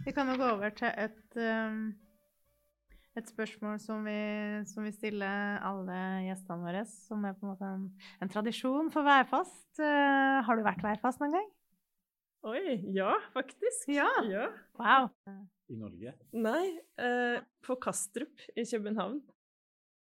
Vi 0.00 0.14
kan 0.16 0.32
jo 0.32 0.38
gå 0.40 0.46
over 0.56 0.72
til 0.80 0.88
et, 0.96 1.36
um, 1.36 1.90
et 3.18 3.30
spørsmål 3.30 3.78
som 3.82 4.04
vi, 4.06 4.18
som 4.70 4.84
vi, 4.86 4.92
stiller 4.94 5.58
alle 5.66 6.00
gjestene 6.28 6.66
våre, 6.66 6.84
som 6.88 7.24
er 7.26 7.38
på 7.38 7.46
en 7.46 7.52
måte 7.52 7.70
en, 7.70 7.86
en 8.22 8.30
tradisjon 8.30 8.92
for 8.94 9.06
værfast. 9.06 9.64
Uh, 9.82 10.42
har 10.46 10.58
du 10.58 10.66
vært 10.66 10.84
værfast 10.84 11.22
noen 11.22 11.38
gang? 11.38 11.48
Oi, 12.50 12.78
ja, 12.96 13.14
faktisk. 13.34 13.90
Ja. 13.92 14.08
ja. 14.30 14.46
Wow 14.78 15.10
i 15.70 15.78
Norge? 15.78 16.14
Nei, 16.34 16.64
uh, 17.00 17.38
på 17.64 17.76
Kastrup 17.82 18.42
i 18.58 18.64
København. 18.66 19.20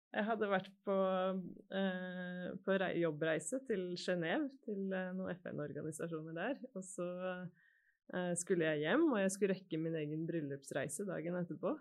Jeg 0.10 0.26
hadde 0.26 0.50
vært 0.50 0.70
på, 0.88 0.96
uh, 0.98 2.46
på 2.66 2.78
jobbreise 2.98 3.60
til 3.68 3.92
Genéve, 4.02 4.50
til 4.66 4.88
noen 4.90 5.36
FN-organisasjoner 5.36 6.38
der. 6.38 6.64
Og 6.74 6.86
så 6.86 7.06
eh, 7.30 8.34
skulle 8.42 8.66
jeg 8.72 8.88
hjem, 8.88 9.06
og 9.12 9.20
jeg 9.22 9.34
skulle 9.36 9.58
rekke 9.60 9.82
min 9.82 10.00
egen 10.02 10.26
bryllupsreise 10.26 11.06
dagen 11.06 11.38
etterpå. 11.38 11.76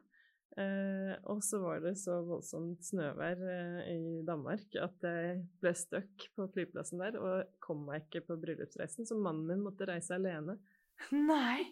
Eh, 0.56 1.12
og 1.30 1.42
så 1.44 1.60
var 1.62 1.82
det 1.84 1.94
så 2.00 2.16
voldsomt 2.26 2.82
snøvær 2.86 3.42
eh, 3.52 3.90
i 3.92 4.22
Danmark 4.26 4.74
at 4.80 5.04
jeg 5.06 5.42
ble 5.62 5.74
stuck 5.76 6.24
på 6.34 6.48
flyplassen 6.54 7.02
der 7.02 7.18
og 7.20 7.52
kom 7.62 7.84
meg 7.86 8.06
ikke 8.06 8.24
på 8.30 8.38
bryllupsreisen, 8.42 9.06
så 9.06 9.18
mannen 9.18 9.46
min 9.50 9.62
måtte 9.66 9.86
reise 9.90 10.16
alene. 10.16 10.58
Nei! 11.14 11.68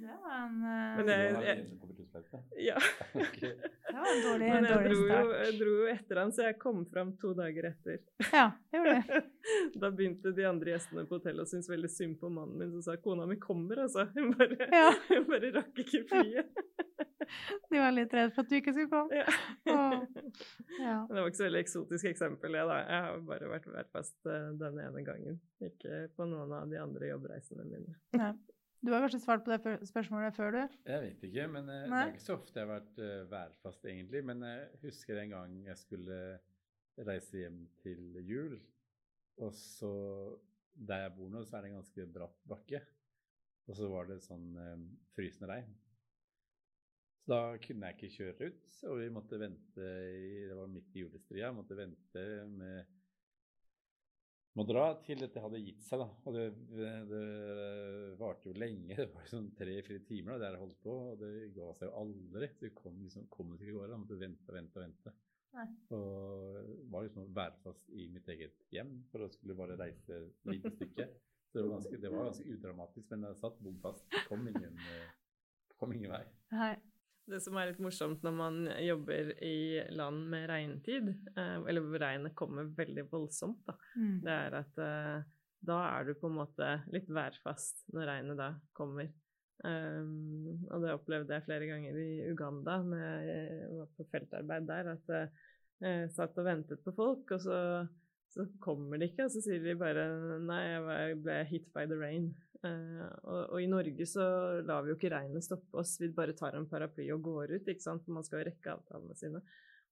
Det 0.00 0.18
var 0.24 0.36
en 0.46 0.60
uh... 0.64 0.96
Men 0.96 1.08
jeg, 1.12 1.32
jeg, 1.44 1.90
ja. 2.56 2.78
det 3.12 3.92
var 3.92 4.16
en 4.16 4.22
dårlig, 4.32 4.46
Men 4.48 4.64
jeg 4.64 4.74
dårlig 4.74 4.90
dro, 4.90 5.04
start. 5.04 5.24
Jo, 5.24 5.32
jeg 5.44 5.58
dro 5.60 5.74
jo 5.74 5.88
etter 5.92 6.20
han, 6.20 6.32
så 6.32 6.46
jeg 6.46 6.56
kom 6.62 6.78
fram 6.90 7.10
to 7.20 7.32
dager 7.36 7.68
etter. 7.70 7.98
Ja, 8.32 8.46
gjorde 8.72 8.94
det. 8.96 9.20
da 9.82 9.90
begynte 9.94 10.32
de 10.36 10.46
andre 10.48 10.72
gjestene 10.74 11.04
på 11.08 11.18
hotellet 11.18 11.44
å 11.44 11.50
synes 11.50 11.68
veldig 11.70 11.90
synd 11.92 12.16
på 12.20 12.30
mannen 12.32 12.56
min, 12.60 12.72
som 12.74 12.86
sa 12.86 12.96
kona 13.02 13.26
mi 13.28 13.36
kommer, 13.42 13.84
altså. 13.84 14.06
Hun 14.16 14.32
bare, 14.38 14.56
ja. 14.72 14.88
hun 15.08 15.26
bare 15.28 15.52
rakk 15.54 15.82
ikke 15.84 16.02
flyet. 16.10 16.62
De 17.70 17.78
var 17.78 17.92
litt 17.94 18.14
redd 18.16 18.32
for 18.34 18.42
at 18.42 18.50
du 18.50 18.56
ikke 18.58 18.72
skulle 18.74 18.90
komme. 18.90 19.20
Ja. 19.20 19.26
ja. 20.80 20.94
Det 21.06 21.20
var 21.20 21.28
ikke 21.28 21.38
så 21.42 21.46
veldig 21.46 21.60
eksotisk 21.62 22.08
eksempel, 22.10 22.56
jeg, 22.58 22.70
da. 22.72 22.78
Jeg 22.82 23.04
har 23.06 23.20
bare 23.28 23.50
vært 23.52 23.68
værfast 23.70 24.16
den 24.26 24.56
denne 24.64 24.88
ene 24.88 25.04
gangen. 25.06 25.38
Ikke 25.62 26.06
på 26.16 26.26
noen 26.26 26.56
av 26.56 26.72
de 26.72 26.80
andre 26.80 27.12
jobbreisene 27.12 27.68
mine. 27.68 28.00
Ja. 28.16 28.32
Du 28.80 28.92
har 28.94 29.02
kanskje 29.04 29.20
svart 29.20 29.42
på 29.44 29.52
det 29.52 29.88
spørsmålet 29.88 30.36
før, 30.36 30.54
du? 30.56 30.76
Jeg 30.88 31.02
vet 31.02 31.24
ikke, 31.28 31.46
men 31.52 31.66
uh, 31.68 31.82
det 31.84 31.98
er 31.98 32.12
ikke 32.14 32.24
så 32.24 32.36
ofte 32.38 32.56
jeg 32.56 32.64
har 32.64 32.70
vært 32.78 33.00
uh, 33.02 33.30
værfast, 33.30 33.84
egentlig. 33.84 34.22
Men 34.24 34.46
jeg 34.46 34.70
husker 34.86 35.20
en 35.20 35.34
gang 35.34 35.58
jeg 35.66 35.80
skulle 35.82 36.20
reise 37.10 37.42
hjem 37.42 37.58
til 37.82 38.22
jul, 38.28 38.56
og 39.40 39.52
så 39.56 39.92
Der 40.88 41.02
jeg 41.02 41.12
bor 41.12 41.28
nå, 41.28 41.42
så 41.44 41.56
er 41.56 41.64
det 41.64 41.68
en 41.72 41.80
ganske 41.80 42.04
bratt 42.14 42.36
bakke. 42.48 42.78
Og 43.68 43.76
så 43.76 43.88
var 43.90 44.06
det 44.08 44.20
sånn 44.24 44.54
um, 44.56 44.84
frysende 45.12 45.50
regn. 45.50 45.74
Så 47.20 47.34
da 47.34 47.40
kunne 47.60 47.90
jeg 47.90 47.98
ikke 47.98 48.14
kjøre 48.14 48.48
ut, 48.48 48.78
og 48.88 49.00
vi 49.02 49.08
måtte 49.12 49.40
vente 49.42 49.90
i, 50.14 50.46
Det 50.48 50.56
var 50.56 50.70
midt 50.72 50.96
i 50.96 51.02
julestria, 51.02 51.50
måtte 51.52 51.76
vente 51.76 52.24
med 52.48 52.99
må 54.58 54.64
dra 54.66 54.84
til 55.06 55.20
dette 55.22 55.42
hadde 55.42 55.62
gitt 55.62 55.84
seg, 55.86 56.02
da. 56.02 56.08
Og 56.26 56.34
det, 56.36 56.44
det, 56.74 56.90
det 57.10 57.24
varte 58.20 58.50
jo 58.50 58.56
lenge. 58.58 58.96
Det 58.98 59.08
var 59.14 59.28
sånn 59.30 59.50
tre-fire 59.58 60.02
timer 60.08 60.34
da, 60.34 60.40
der 60.42 60.56
jeg 60.56 60.62
holdt 60.64 60.80
på, 60.84 60.96
og 61.12 61.22
det 61.22 61.32
ga 61.56 61.68
seg 61.78 61.90
jo 61.90 61.96
aldri. 62.02 62.50
Det 62.60 62.72
kom 62.76 62.98
liksom, 63.04 63.28
kom 63.32 63.54
ikke 63.54 63.68
i 63.70 63.76
går. 63.76 63.90
Da 63.92 64.00
måtte 64.02 64.20
vente 64.20 64.50
og 64.50 64.58
vente 64.58 64.80
og 64.80 64.86
vente. 64.86 65.14
Nei. 65.56 65.66
Og 65.96 66.74
var 66.92 67.06
liksom 67.06 67.30
værfast 67.34 67.88
i 67.98 68.06
mitt 68.12 68.28
eget 68.30 68.58
hjem 68.74 68.92
for 69.10 69.26
å 69.26 69.30
skulle 69.32 69.56
bare 69.58 69.78
reise 69.80 70.18
et 70.18 70.50
lite 70.52 70.74
stykke. 70.76 71.08
Så 71.50 71.58
det 71.58 71.64
var 71.64 71.72
ganske, 71.76 71.98
det 71.98 72.10
var 72.12 72.28
ganske 72.28 72.52
udramatisk, 72.54 73.08
men 73.10 73.26
jeg 73.26 73.40
satt 73.40 73.56
bom 73.64 73.78
fast. 73.82 74.04
Kom 74.28 74.46
ingen, 74.46 74.76
eh, 74.92 75.08
kom 75.80 75.94
ingen 75.96 76.12
vei. 76.14 76.22
Nei. 76.54 76.74
Det 77.28 77.40
som 77.42 77.56
er 77.60 77.70
litt 77.70 77.80
morsomt 77.82 78.22
når 78.24 78.32
man 78.34 78.60
jobber 78.82 79.32
i 79.44 79.80
land 79.94 80.24
med 80.32 80.48
regntid, 80.50 81.10
eh, 81.36 81.58
eller 81.60 81.80
hvor 81.84 82.00
regnet 82.02 82.34
kommer 82.34 82.70
veldig 82.76 83.04
voldsomt, 83.10 83.60
da, 83.66 83.74
Mm. 83.96 84.20
det 84.24 84.32
er 84.32 84.54
at 84.54 84.78
eh, 84.78 85.22
da 85.62 85.76
er 85.98 86.04
du 86.04 86.14
på 86.14 86.26
en 86.30 86.38
måte 86.40 86.70
litt 86.90 87.08
værfast 87.12 87.84
når 87.92 88.06
regnet 88.06 88.36
da 88.40 88.54
kommer. 88.72 89.10
Um, 89.62 90.64
og 90.72 90.80
det 90.80 90.94
opplevde 90.96 91.34
jeg 91.36 91.44
flere 91.44 91.66
ganger 91.68 91.96
i 92.00 92.30
Uganda 92.32 92.78
når 92.80 93.02
jeg 93.28 93.66
var 93.76 93.88
på 93.98 94.06
feltarbeid 94.08 94.66
der, 94.70 94.88
at 94.94 95.10
jeg 95.82 96.10
satt 96.14 96.38
og 96.40 96.46
ventet 96.46 96.80
på 96.82 96.94
folk, 96.96 97.30
og 97.36 97.40
så, 97.44 97.58
så 98.30 98.46
kommer 98.62 99.00
de 99.00 99.08
ikke, 99.10 99.26
og 99.26 99.34
så 99.34 99.42
sier 99.42 99.62
de 99.64 99.74
bare 99.78 100.06
nei, 100.46 100.60
jeg 100.68 101.18
ble 101.24 101.40
hit 101.50 101.66
by 101.74 101.86
the 101.90 101.98
rain. 101.98 102.30
Eh, 102.66 103.02
og, 103.24 103.40
og 103.56 103.58
i 103.62 103.68
Norge 103.70 104.06
så 104.06 104.24
lar 104.66 104.84
vi 104.84 104.92
jo 104.92 104.98
ikke 104.98 105.12
regnet 105.14 105.46
stoppe 105.46 105.80
oss, 105.80 105.96
vi 106.02 106.12
bare 106.14 106.36
tar 106.38 106.58
en 106.58 106.68
paraply 106.70 107.08
og 107.14 107.24
går 107.26 107.56
ut, 107.56 107.68
ikke 107.72 107.86
sant, 107.86 108.04
for 108.06 108.14
man 108.18 108.26
skal 108.26 108.42
jo 108.42 108.50
rekke 108.50 108.76
avtalene 108.76 109.18
sine. 109.18 109.42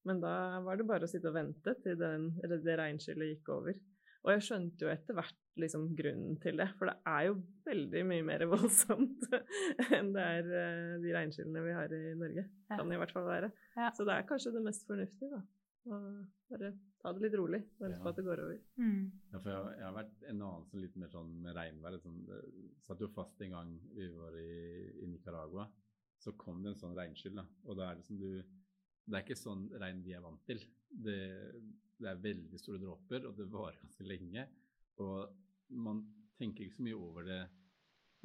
Men 0.06 0.22
da 0.22 0.32
var 0.64 0.78
det 0.78 0.86
bare 0.88 1.08
å 1.08 1.10
sitte 1.10 1.32
og 1.32 1.36
vente 1.36 1.74
til 1.82 1.98
den, 1.98 2.30
eller 2.44 2.62
det 2.62 2.78
regnskyllet 2.78 3.34
gikk 3.34 3.50
over. 3.56 3.78
Og 4.26 4.32
jeg 4.34 4.44
skjønte 4.48 4.84
jo 4.84 4.90
etter 4.92 5.16
hvert 5.16 5.36
liksom 5.58 5.86
grunnen 5.98 6.38
til 6.42 6.58
det, 6.58 6.68
for 6.78 6.90
det 6.90 6.96
er 7.10 7.28
jo 7.28 7.36
veldig 7.66 8.02
mye 8.06 8.26
mer 8.26 8.44
voldsomt 8.52 9.26
enn 9.94 10.12
det 10.14 10.24
er 10.24 10.50
eh, 10.62 10.96
de 11.02 11.14
regnskyllene 11.14 11.64
vi 11.64 11.76
har 11.76 11.94
i 11.94 12.02
Norge. 12.18 12.44
Kan 12.70 12.92
i 12.94 13.00
hvert 13.00 13.14
fall 13.14 13.26
være. 13.26 13.50
Ja. 13.78 13.90
Så 13.96 14.06
det 14.06 14.14
er 14.14 14.28
kanskje 14.28 14.54
det 14.54 14.64
mest 14.66 14.86
fornuftige, 14.90 15.38
da. 15.38 15.42
Å 15.88 16.00
bare 16.52 16.72
ta 17.02 17.12
det 17.14 17.22
litt 17.22 17.36
rolig, 17.38 17.60
vente 17.78 17.96
Ja. 17.96 18.02
på 18.02 18.08
at 18.10 18.16
det 18.16 18.24
går 18.26 18.40
over. 18.44 18.60
Mm. 18.76 19.02
Ja, 19.32 19.38
for 19.38 19.50
jeg, 19.52 19.76
jeg 19.78 19.84
har 19.86 19.94
vært 19.98 20.22
en 20.32 20.42
annen 20.42 20.64
som 20.70 20.80
litt 20.82 20.96
mer 20.96 21.08
sånn 21.12 21.34
med 21.42 21.54
regnvær. 21.56 21.98
Sånn, 22.02 22.24
det 22.26 22.38
satt 22.86 23.00
jo 23.04 23.08
fast 23.14 23.40
en 23.46 23.50
gang 23.54 23.74
vi 23.94 24.08
var 24.16 24.34
i, 24.40 25.02
i 25.04 25.06
Nicaragua. 25.06 25.68
Så 26.18 26.32
kom 26.36 26.62
det 26.64 26.72
en 26.74 26.80
sånn 26.80 26.96
regnskyll. 26.98 27.36
da, 27.38 27.44
Og 27.70 27.76
da 27.78 27.90
er 27.92 28.00
det 28.00 28.04
som 28.08 28.18
du 28.18 28.42
Det 29.08 29.16
er 29.16 29.22
ikke 29.24 29.38
sånn 29.40 29.68
regn 29.80 30.02
vi 30.04 30.12
er 30.12 30.20
vant 30.20 30.42
til. 30.44 30.58
Det, 30.90 31.18
det 31.98 32.08
er 32.10 32.18
veldig 32.20 32.58
store 32.60 32.78
dråper, 32.82 33.24
og 33.24 33.36
det 33.38 33.46
varer 33.48 33.78
ganske 33.80 34.04
lenge. 34.04 34.42
Og 35.00 35.30
man 35.70 36.02
tenker 36.36 36.66
ikke 36.66 36.76
så 36.76 36.82
mye 36.84 36.98
over 36.98 37.24
det 37.24 37.38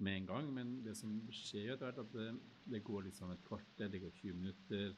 med 0.03 0.17
en 0.17 0.25
gang, 0.27 0.49
men 0.53 0.73
det 0.83 0.97
som 0.97 1.13
skjer 1.31 1.67
jo 1.69 1.73
etter 1.77 1.85
hvert, 1.91 2.01
at 2.03 2.11
det, 2.11 2.27
det 2.73 2.83
går 2.83 3.05
liksom 3.07 3.31
et 3.31 3.43
kvarter, 3.47 3.87
det 3.93 4.01
går 4.01 4.11
20 4.11 4.33
minutter, 4.41 4.95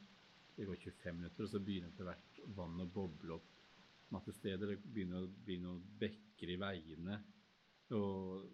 det 0.56 0.66
går 0.66 0.76
25 0.80 1.16
minutter, 1.20 1.44
og 1.44 1.50
så 1.52 1.60
begynner 1.62 1.92
etter 1.92 2.08
hvert 2.08 2.40
vannet 2.56 2.86
å 2.88 2.92
boble 2.96 3.36
opp 3.36 3.52
matte 4.14 4.34
steder. 4.34 4.74
Det 4.74 4.92
begynner 4.92 5.24
å 5.24 5.32
bli 5.46 5.58
noen 5.62 5.82
bekker 6.00 6.52
i 6.52 6.58
veiene. 6.60 7.18
Og, 7.96 8.46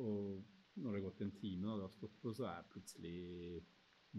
og 0.00 0.76
når 0.80 0.90
det 0.90 0.98
har 0.98 1.06
gått 1.08 1.24
en 1.24 1.34
time 1.38 1.70
og 1.70 1.80
du 1.80 1.86
har 1.86 1.94
stått 1.94 2.20
på, 2.22 2.32
så 2.36 2.48
er 2.50 2.68
plutselig 2.72 3.16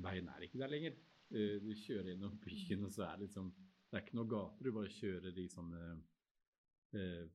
veien 0.06 0.30
er 0.32 0.46
ikke 0.46 0.62
der 0.62 0.74
lenger. 0.74 1.00
Eh, 1.32 1.56
Du 1.64 1.72
kjører 1.74 2.14
gjennom 2.14 2.38
byen, 2.44 2.86
og 2.86 2.94
så 2.94 3.08
er 3.08 3.18
det 3.18 3.30
liksom 3.30 3.54
Det 3.86 4.00
er 4.00 4.04
ikke 4.04 4.18
noen 4.18 4.30
gater, 4.30 4.66
du 4.66 4.76
bare 4.76 4.92
kjører 4.92 5.38
i 5.40 5.44
sånne 5.48 5.82
eh, 6.98 7.28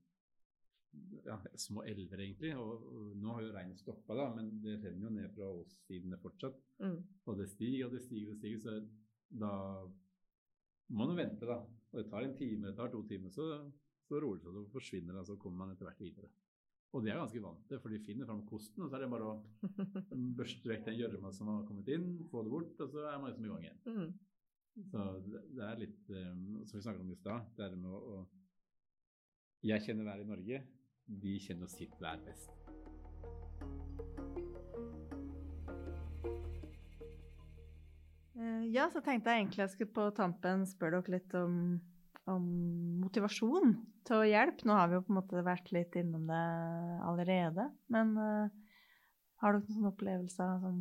ja, 1.25 1.37
små 1.55 1.85
elver, 1.87 2.21
egentlig. 2.21 2.51
Og, 2.59 2.83
og 2.91 3.13
nå 3.17 3.37
har 3.37 3.45
jo 3.47 3.53
regnet 3.55 3.81
stoppa, 3.81 4.17
da, 4.19 4.27
men 4.35 4.51
det 4.65 4.81
renner 4.83 5.07
jo 5.07 5.13
ned 5.15 5.31
fra 5.37 5.49
åssidene 5.61 6.19
fortsatt. 6.21 6.59
Mm. 6.83 6.99
Og 7.31 7.39
det 7.39 7.49
stiger 7.53 7.87
og 7.87 7.95
det 7.95 8.03
stiger 8.05 8.35
og 8.35 8.41
stiger, 8.41 8.61
så 8.65 8.75
da 9.41 9.53
må 10.91 11.07
man 11.07 11.17
vente, 11.23 11.49
da. 11.49 11.61
Og 11.91 11.99
det 11.99 12.07
tar 12.11 12.27
en 12.27 12.37
time, 12.39 12.69
det 12.69 12.77
tar 12.79 12.93
to 12.93 13.03
timer, 13.09 13.33
så, 13.35 13.49
så 14.07 14.21
roer 14.23 14.39
det 14.39 14.45
seg, 14.45 14.55
så 14.55 14.75
forsvinner 14.75 15.17
det, 15.17 15.25
og 15.25 15.29
så 15.31 15.37
kommer 15.41 15.65
man 15.65 15.75
etter 15.75 15.89
hvert 15.89 16.03
videre. 16.05 16.31
Og 16.91 17.05
de 17.05 17.13
er 17.13 17.21
ganske 17.21 17.43
vant 17.43 17.67
til, 17.71 17.79
for 17.83 17.93
de 17.93 18.01
finner 18.03 18.27
fram 18.27 18.41
kosten, 18.49 18.83
og 18.83 18.91
så 18.91 18.99
er 18.99 19.05
det 19.05 19.11
bare 19.13 19.31
å 19.31 19.37
børste 20.41 20.71
vekk 20.71 20.89
den 20.89 20.99
gjørma 20.99 21.31
som 21.35 21.53
har 21.53 21.63
kommet 21.69 21.91
inn, 21.95 22.09
få 22.33 22.43
det 22.47 22.55
bort, 22.55 22.75
og 22.83 22.91
så 22.95 23.07
er 23.11 23.21
man 23.23 23.31
liksom 23.31 23.47
i 23.47 23.53
gang 23.53 23.67
igjen. 23.67 23.81
Mm. 23.87 24.11
Så 24.91 25.05
det, 25.27 25.45
det 25.57 25.65
er 25.67 25.81
litt 25.81 26.11
um, 26.15 26.43
Som 26.63 26.77
vi 26.79 26.83
snakket 26.85 27.03
om 27.03 27.11
i 27.11 27.17
stad, 27.19 27.49
det 27.57 27.65
er 27.67 27.73
med 27.75 27.91
å, 27.91 28.01
å 28.15 29.67
Jeg 29.67 29.83
kjenner 29.85 30.07
været 30.07 30.25
i 30.25 30.31
Norge, 30.31 30.61
de 31.27 31.35
kjenner 31.43 31.71
sitt 31.71 31.99
vær 32.01 32.23
best. 32.25 32.55
Ja, 38.73 38.87
så 38.93 39.03
tenkte 39.05 39.33
jeg 39.33 39.43
egentlig 39.43 39.65
jeg 39.65 39.73
skulle 39.75 39.95
på 39.97 40.07
tampen 40.17 40.63
spørre 40.69 41.01
dere 41.03 41.19
litt 41.19 41.35
om, 41.37 41.55
om 42.31 42.47
motivasjon 43.03 43.75
til 44.09 44.17
å 44.17 44.29
hjelpe. 44.29 44.65
Nå 44.69 44.77
har 44.79 44.89
vi 44.89 44.97
jo 44.97 45.05
på 45.05 45.13
en 45.13 45.19
måte 45.19 45.45
vært 45.45 45.69
litt 45.77 45.99
innom 46.01 46.25
det 46.31 46.41
allerede, 47.05 47.69
men 47.93 48.15
uh, 48.17 48.49
har 49.45 49.57
dere 49.57 49.77
noen 49.77 49.91
opplevelser 49.93 50.65
som 50.65 50.81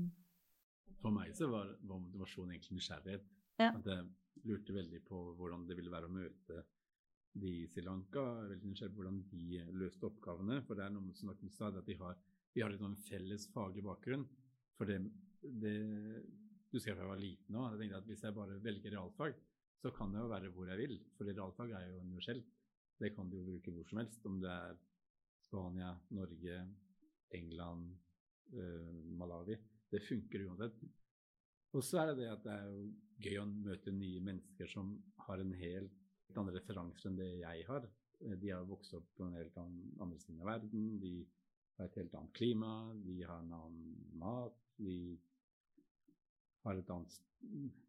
For 1.01 1.15
meg 1.15 1.35
så 1.35 1.49
var, 1.51 1.75
var 1.83 2.01
motivasjon 2.05 2.53
egentlig 2.53 2.79
nysgjerrighet. 2.79 3.27
Ja. 3.59 3.73
At 3.73 3.87
jeg 3.91 4.07
lurte 4.47 4.75
veldig 4.75 5.03
på 5.07 5.21
hvordan 5.39 5.65
det 5.67 5.75
ville 5.79 5.91
være 5.91 6.07
å 6.07 6.15
møte 6.15 6.63
de 7.39 7.53
i 7.63 7.67
Sri 7.71 7.83
Lanka. 7.83 8.23
Veldig 8.49 8.71
nysgjerrig 8.71 8.95
på 8.95 9.03
hvordan 9.03 9.23
de 9.31 9.63
løste 9.79 10.07
oppgavene. 10.07 10.61
For 10.67 10.79
det 10.79 10.87
er 10.87 10.93
noe 10.95 11.15
som 11.17 11.31
dere 11.31 11.51
sa, 11.55 11.71
at 11.71 11.87
de 11.87 11.97
har, 11.99 12.19
vi 12.55 12.63
har 12.63 12.71
litt 12.71 12.83
sånn 12.83 12.99
felles 13.07 13.47
faglig 13.53 13.83
bakgrunn. 13.87 14.25
For 14.79 14.87
det, 14.87 15.01
det 15.63 15.75
husker 16.71 16.91
jeg 16.91 16.97
fra 16.97 17.05
jeg 17.05 17.13
var 17.13 17.21
liten 17.23 17.57
òg. 17.59 17.71
Jeg 17.71 17.81
tenkte 17.81 18.01
at 18.01 18.09
hvis 18.09 18.23
jeg 18.25 18.37
bare 18.37 18.59
velger 18.63 18.95
realfag, 18.95 19.35
så 19.79 19.91
kan 19.95 20.13
det 20.13 20.21
jo 20.21 20.29
være 20.31 20.51
hvor 20.53 20.69
jeg 20.69 20.81
vil. 20.83 20.95
For 21.17 21.31
realfag 21.31 21.73
er 21.77 21.87
jo 21.87 22.03
universelt. 22.03 22.47
Det 22.99 23.13
kan 23.15 23.29
du 23.29 23.37
jo 23.39 23.47
bruke 23.47 23.73
hvor 23.73 23.87
som 23.89 24.01
helst. 24.01 24.25
Om 24.27 24.39
det 24.43 24.51
er 24.51 24.79
Spania, 25.47 25.93
Norge, 26.13 26.57
England, 27.39 27.93
eh, 28.53 28.95
Malawi. 29.17 29.55
Det 29.89 30.03
funker 30.05 30.45
uansett. 30.45 30.81
Og 31.73 31.85
så 31.85 32.01
er 32.01 32.11
det 32.11 32.23
det 32.23 32.29
at 32.33 32.43
det 32.43 32.53
er 32.53 32.67
jo 32.67 32.83
gøy 33.23 33.39
å 33.41 33.47
møte 33.49 33.93
nye 33.93 34.21
mennesker 34.25 34.69
som 34.71 34.93
har 35.27 35.41
en 35.41 35.53
helt 35.57 36.37
andre 36.37 36.59
referanser 36.59 37.09
enn 37.09 37.17
det 37.19 37.29
jeg 37.41 37.65
har. 37.67 37.87
De 38.19 38.51
har 38.51 38.67
vokst 38.67 38.93
opp 38.97 39.07
på 39.17 39.25
en 39.25 39.37
helt 39.37 39.57
annen 39.57 39.93
andre 40.01 40.19
siden 40.21 40.41
av 40.43 40.49
verden. 40.51 40.87
De 41.01 41.13
har 41.77 41.87
et 41.87 41.99
helt 42.01 42.15
annet 42.19 42.35
klima, 42.35 42.71
de 43.05 43.17
har 43.23 43.39
en 43.43 43.53
annen 43.55 44.17
mat. 44.19 44.57
De 44.77 44.97
har 46.69 46.79
et 46.79 46.93
annet, 46.93 47.17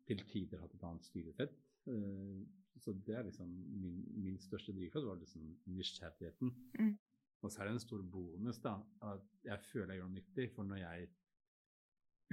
til 0.09 0.25
tider 0.33 0.63
hatt 0.65 0.75
et 0.75 0.89
annet 0.89 1.07
styresett. 1.07 1.55
Eh, 1.91 2.41
Så 2.81 2.95
det 2.97 3.13
er 3.13 3.27
liksom 3.27 3.49
min, 3.77 3.97
min 4.25 4.39
største 4.41 4.73
drivkraft, 4.73 5.05
var 5.07 5.19
liksom 5.21 5.43
nysgjerrigheten. 5.69 6.53
Mm. 6.79 6.95
Og 7.43 7.51
så 7.53 7.61
er 7.61 7.69
det 7.69 7.75
en 7.75 7.83
stor 7.83 8.03
bonus 8.15 8.61
da, 8.65 8.73
at 9.05 9.27
jeg 9.45 9.61
føler 9.69 9.93
jeg 9.95 10.01
gjør 10.01 10.09
noe 10.09 10.17
nyttig. 10.17 10.47
For 10.55 10.65
når 10.65 10.81
jeg 10.81 11.09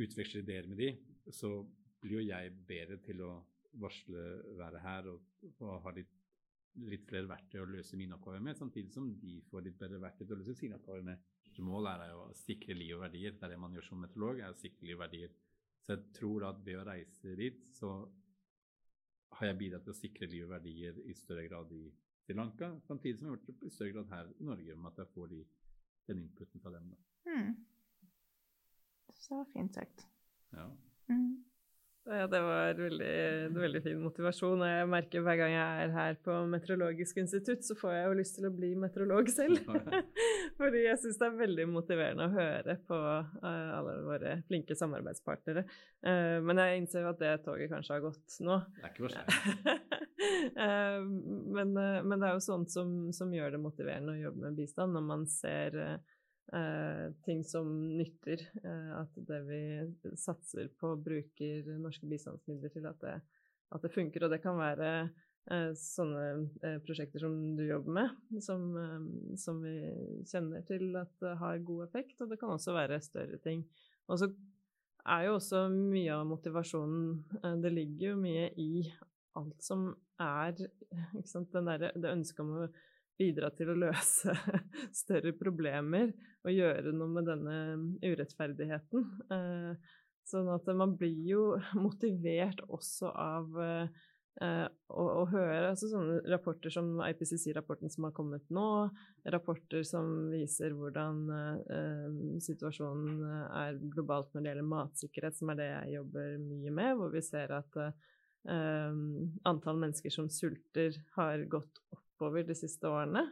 utveksler 0.06 0.46
ideer 0.46 0.70
med 0.72 0.80
de, 0.80 0.90
så 1.36 1.52
blir 2.00 2.22
jo 2.22 2.28
jeg 2.30 2.54
bedre 2.70 3.00
til 3.04 3.24
å 3.26 3.32
varsle 3.82 4.24
være 4.60 4.80
her 4.86 5.10
og, 5.12 5.26
og 5.60 5.82
ha 5.84 5.94
litt, 5.98 6.14
litt 6.88 7.04
flere 7.10 7.28
verktøy 7.28 7.60
å 7.66 7.70
løse 7.74 8.00
mine 8.00 8.16
oppgaver 8.16 8.44
med, 8.48 8.56
samtidig 8.56 8.94
som 8.94 9.10
de 9.20 9.42
får 9.50 9.66
litt 9.68 9.80
bedre 9.82 10.00
verktøy 10.04 10.26
til 10.26 10.38
å 10.38 10.40
løse 10.44 10.56
sine 10.62 10.80
oppgaver 10.80 11.04
med. 11.12 11.28
Målet 11.66 12.04
er 12.06 12.12
jo 12.14 12.24
å 12.28 12.38
sikre 12.38 12.76
liv 12.78 12.96
og 12.96 13.04
verdier. 13.08 13.34
Det 13.34 13.48
er 13.48 13.56
det 13.56 13.60
man 13.60 13.74
gjør 13.74 13.88
som 13.90 14.00
meteorolog, 14.04 14.40
er 14.46 14.54
å 14.54 14.60
sikre 14.60 14.86
liv 14.86 14.96
og 14.96 15.04
verdier. 15.08 15.32
Så 15.88 15.96
jeg 15.96 16.14
tror 16.18 16.44
da 16.44 16.50
at 16.52 16.66
ved 16.66 16.82
å 16.82 16.84
reise 16.84 17.36
dit, 17.40 17.62
så 17.72 17.94
har 19.38 19.48
jeg 19.48 19.58
bidratt 19.62 19.86
til 19.88 19.94
å 19.94 19.96
sikre 20.02 20.28
liv 20.28 20.44
og 20.44 20.52
verdier 20.52 20.98
i 21.08 21.16
større 21.16 21.46
grad 21.48 21.72
i 21.72 21.86
Sri 22.26 22.36
Lanka, 22.36 22.74
samtidig 22.84 23.22
som 23.22 23.30
jeg 23.30 23.32
har 23.32 23.38
gjort 23.38 23.48
det 23.48 23.70
i 23.70 23.72
større 23.72 23.94
grad 23.96 24.12
her 24.12 24.34
i 24.36 24.48
Norge, 24.50 24.76
med 24.76 24.92
at 24.92 25.00
jeg 25.00 25.14
får 25.14 25.32
de, 25.32 25.40
den 26.10 26.20
inputen 26.26 26.64
fra 26.66 26.74
dem. 26.76 26.90
Da. 26.92 26.98
hmm. 27.30 27.56
Så 29.16 29.40
fint 29.54 29.80
sagt. 29.80 30.08
Ja. 30.52 30.68
Mm. 31.08 31.47
Ja, 32.08 32.28
det 32.32 32.40
var 32.40 32.78
veldig, 32.80 33.08
en 33.48 33.58
veldig 33.60 33.82
fin 33.84 33.98
motivasjon. 34.00 34.62
Og 34.64 34.70
jeg 34.70 34.88
merker 34.88 35.24
hver 35.26 35.40
gang 35.42 35.52
jeg 35.52 35.82
er 35.84 35.92
her 35.92 36.16
på 36.24 36.36
Meteorologisk 36.48 37.20
institutt, 37.20 37.66
så 37.68 37.76
får 37.76 37.94
jeg 37.94 38.06
jo 38.06 38.14
lyst 38.22 38.38
til 38.38 38.48
å 38.48 38.52
bli 38.56 38.70
meteorolog 38.80 39.28
selv. 39.34 39.68
Fordi 40.60 40.86
jeg 40.86 41.02
syns 41.02 41.20
det 41.20 41.28
er 41.28 41.36
veldig 41.42 41.66
motiverende 41.74 42.30
å 42.30 42.36
høre 42.38 42.78
på 42.88 43.00
eh, 43.12 43.74
alle 43.76 43.98
våre 44.08 44.38
flinke 44.48 44.78
samarbeidspartnere. 44.80 45.66
Eh, 46.08 46.38
men 46.48 46.64
jeg 46.64 46.82
innser 46.82 47.04
jo 47.04 47.12
at 47.12 47.20
det 47.20 47.34
toget 47.44 47.74
kanskje 47.74 47.98
har 47.98 48.06
gått 48.08 48.40
nå. 48.48 48.62
Det 48.78 48.88
er 48.88 48.96
ikke 48.96 49.08
for. 49.08 49.20
Eh, 50.58 51.02
men, 51.06 51.76
men 51.78 52.14
det 52.18 52.26
er 52.26 52.34
jo 52.36 52.42
sånt 52.42 52.72
som, 52.74 52.90
som 53.14 53.30
gjør 53.32 53.54
det 53.54 53.60
motiverende 53.62 54.16
å 54.16 54.18
jobbe 54.18 54.48
med 54.48 54.58
bistand, 54.58 54.96
når 54.96 55.04
man 55.06 55.26
ser, 55.30 55.78
eh, 56.54 57.14
ting 57.26 57.44
som 57.46 57.70
nytter. 57.98 58.44
Eh, 58.64 58.92
at 59.02 59.20
det 59.30 59.40
vi 59.48 59.62
satser 60.18 60.70
på, 60.80 60.96
bruker 61.04 61.72
norske 61.78 62.10
bistandsmidler 62.10 62.74
til 62.74 62.90
at 62.90 63.00
det, 63.04 63.16
at 63.76 63.84
det 63.84 63.94
funker. 63.94 64.26
Og 64.26 64.34
det 64.34 64.42
kan 64.44 64.60
være 64.60 64.92
eh, 65.52 65.72
sånne 65.78 66.26
eh, 66.64 66.78
prosjekter 66.86 67.24
som 67.24 67.38
du 67.58 67.66
jobber 67.68 67.98
med, 68.00 68.42
som, 68.44 68.68
eh, 68.82 69.08
som, 69.40 69.62
vi 69.64 69.78
kjenner 70.30 70.66
til 70.68 70.92
at 71.00 71.32
har 71.42 71.64
god 71.68 71.88
effekt. 71.90 72.20
Og 72.22 72.32
det 72.32 72.40
kan 72.42 72.56
også 72.56 72.76
være 72.78 73.02
større 73.04 73.42
ting. 73.44 73.66
Og 74.08 74.22
så 74.22 74.32
er 75.08 75.28
jo 75.28 75.38
også 75.38 75.68
mye 75.72 76.12
av 76.12 76.26
motivasjonen 76.28 77.62
Det 77.64 77.70
ligger 77.72 78.10
jo 78.10 78.20
mye 78.20 78.50
i 78.60 78.84
alt 79.40 79.64
som 79.64 79.90
er 80.20 80.52
der, 80.58 81.92
Det 81.96 82.12
ønsket 82.12 82.44
om 82.44 82.54
å 82.64 82.68
bidra 83.18 83.52
til 83.56 83.72
å 83.74 83.78
løse 83.78 84.34
større 85.02 85.34
problemer 85.38 86.14
og 86.46 86.54
gjøre 86.54 86.94
noe 86.96 87.14
med 87.18 87.30
denne 87.30 87.56
urettferdigheten. 88.06 89.08
Eh, 89.34 89.96
sånn 90.28 90.52
at 90.54 90.68
man 90.78 90.98
blir 91.00 91.24
jo 91.32 91.48
motivert 91.86 92.62
også 92.68 93.12
av 93.12 93.58
eh, 93.64 93.88
å, 94.38 95.04
å, 95.04 95.24
høre 95.32 95.72
altså 95.72 95.90
sånne 95.90 96.20
rapporter 96.30 96.70
som 96.74 96.92
IPCC-rapporten 97.02 97.90
som 97.90 98.06
har 98.06 98.14
kommet 98.18 98.46
nå, 98.54 98.68
rapporter 99.34 99.82
som 99.88 100.28
viser 100.30 100.76
hvordan 100.78 101.24
eh, 101.34 102.20
situasjonen 102.46 103.24
er 103.50 103.80
globalt 103.96 104.30
når 104.34 104.44
det 104.44 104.54
gjelder 104.54 104.70
matsikkerhet, 104.76 105.40
som 105.40 105.54
er 105.54 105.64
det 105.64 105.72
jeg 105.72 105.98
jobber 105.98 106.38
mye 106.44 106.76
med, 106.82 106.94
hvor 107.00 107.12
vi 107.16 107.26
ser 107.26 107.58
at 107.58 107.82
antall 108.48 109.76
mennesker 109.82 110.14
som 110.14 110.30
sulter, 110.32 110.96
har 111.18 111.42
gått 111.52 111.82
oppover 112.18 112.48
de 112.48 112.56
siste 112.58 112.90
årene. 112.90 113.28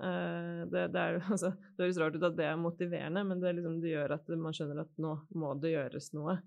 Uh, 0.00 0.62
det, 0.70 0.86
det, 0.94 1.00
er, 1.00 1.18
altså, 1.34 1.52
det, 1.74 1.84
høres 1.84 1.98
rart 2.00 2.16
ut 2.16 2.30
at 2.30 2.38
det 2.38 2.46
er 2.46 2.60
motiverende, 2.60 3.24
men 3.26 3.42
det, 3.42 3.56
liksom, 3.58 3.80
det, 3.82 3.92
gjør 3.96 4.16
at 4.16 4.30
man 4.38 4.56
skjønner 4.56 4.84
at 4.86 5.02
nå 5.02 5.16
må 5.36 5.52
det 5.60 5.74
gjøres 5.74 6.12
noe. 6.16 6.38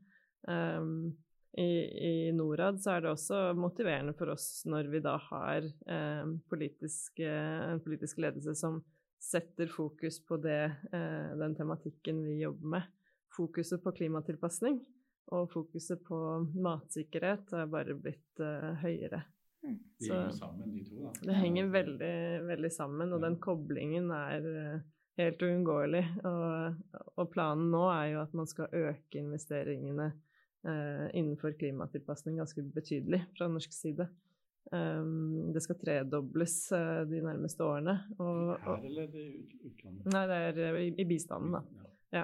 Um, 0.47 1.13
i, 1.53 1.69
i, 2.09 2.31
Norad 2.33 2.79
så 2.81 2.95
er 2.95 3.03
det 3.03 3.11
også 3.11 3.41
motiverende 3.53 4.15
for 4.17 4.31
oss 4.33 4.63
når 4.65 4.89
vi 4.89 5.03
da 5.05 5.19
har 5.21 5.67
um, 5.85 6.39
politisk, 6.49 7.21
uh, 7.21 7.75
en 7.75 7.83
politisk 7.83 8.23
ledelse 8.23 8.55
som 8.57 8.79
setter 9.21 9.69
fokus 9.71 10.17
på 10.25 10.39
det, 10.41 10.63
uh, 10.95 11.29
den 11.37 11.53
tematikken 11.59 12.23
vi 12.25 12.39
jobber 12.41 12.73
med. 12.77 12.89
Fokuset 13.37 13.83
på 13.85 13.93
klimatilpasning. 13.99 14.81
Og 15.33 15.45
fokuset 15.53 16.01
på 16.03 16.17
matsikkerhet 16.61 17.53
har 17.55 17.69
bare 17.71 17.95
blitt 18.01 18.41
uh, 18.41 18.73
høyere. 18.81 19.21
Mm. 19.63 19.77
De 19.99 20.09
henger 20.09 20.31
sammen, 20.31 20.73
de 20.73 20.81
to, 20.85 20.97
da. 21.05 21.13
Det 21.21 21.37
henger 21.39 21.69
veldig, 21.71 22.15
veldig 22.49 22.71
sammen, 22.71 23.13
og 23.15 23.21
den 23.23 23.37
koblingen 23.43 24.11
er 24.15 24.47
uh, 24.47 24.81
helt 25.21 25.45
uunngåelig. 25.45 26.03
Og, 26.27 26.99
og, 27.15 27.23
planen 27.31 27.69
nå 27.71 27.85
er 27.91 28.09
jo 28.13 28.21
at 28.25 28.35
man 28.37 28.49
skal 28.49 28.73
øke 28.73 29.21
investeringene 29.21 30.09
eh, 30.09 31.07
innenfor 31.13 31.55
klimatilpasning 31.59 32.41
ganske 32.41 32.65
betydelig 32.75 33.23
fra 33.37 33.49
norsk 33.51 33.75
side. 33.75 34.07
Um, 34.71 35.51
det 35.53 35.61
skal 35.61 35.77
tredobles 35.77 36.55
uh, 36.73 37.03
de 37.05 37.19
nærmeste 37.21 37.65
årene. 37.65 37.97
Og, 38.17 38.53
Her 38.63 38.87
eller 38.87 39.11
utlandet? 39.11 40.07
Nei, 40.15 40.23
det 40.29 40.69
er 40.69 40.79
i, 40.79 40.87
i 41.03 41.05
bistanden, 41.07 41.59
da. 41.59 41.61
Ja. 41.77 42.23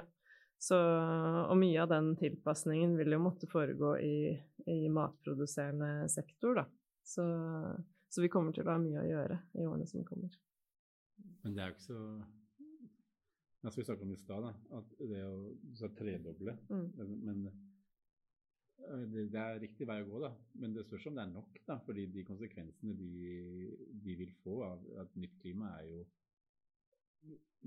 Så, 0.60 0.76
og 0.76 1.56
mye 1.60 1.84
av 1.84 1.92
den 1.92 2.14
tilpasningen 2.20 2.96
vil 2.98 3.14
jo 3.14 3.20
måtte 3.22 3.48
foregå 3.48 3.94
i, 4.02 4.32
i 4.68 4.80
matproduserende 4.92 6.08
sektor, 6.12 6.58
da. 6.62 6.66
Så, 7.10 7.24
så, 8.08 8.22
vi 8.22 8.30
kommer 8.30 8.54
til 8.54 8.68
å 8.68 8.74
ha 8.74 8.82
mye 8.82 9.02
å 9.02 9.08
gjøre 9.08 9.40
i 9.58 9.66
årene 9.66 9.88
som 9.90 10.04
kommer. 10.06 10.36
Men 11.42 11.56
det 11.56 11.64
er 11.64 11.72
jo 11.72 11.78
ikke 11.78 11.88
så 11.88 12.02
Altså 13.60 13.76
Vi 13.76 13.84
snakket 13.84 14.06
om 14.06 14.12
i 14.14 14.16
stad 14.16 14.46
at 14.48 14.92
det 15.10 15.18
å 15.28 15.34
så 15.76 15.90
tredoble 15.92 16.54
mm. 16.70 16.86
Men 17.26 17.42
det, 17.44 19.26
det, 19.34 19.40
er 19.40 19.58
riktig 19.60 19.84
vei 19.88 19.98
å 20.00 20.06
gå, 20.08 20.20
da. 20.22 20.30
Men 20.62 20.72
det 20.72 20.86
spørs 20.86 21.10
om 21.10 21.18
det 21.18 21.26
er 21.26 21.34
nok. 21.34 21.58
da, 21.66 21.76
fordi 21.84 22.06
de 22.14 22.24
konsekvensene 22.24 22.94
de, 22.96 23.10
de 24.06 24.14
vil 24.22 24.32
få 24.40 24.62
av 24.66 24.86
et 25.02 25.18
nytt 25.20 25.36
klima, 25.42 25.74
er 25.76 25.90
jo 25.90 26.06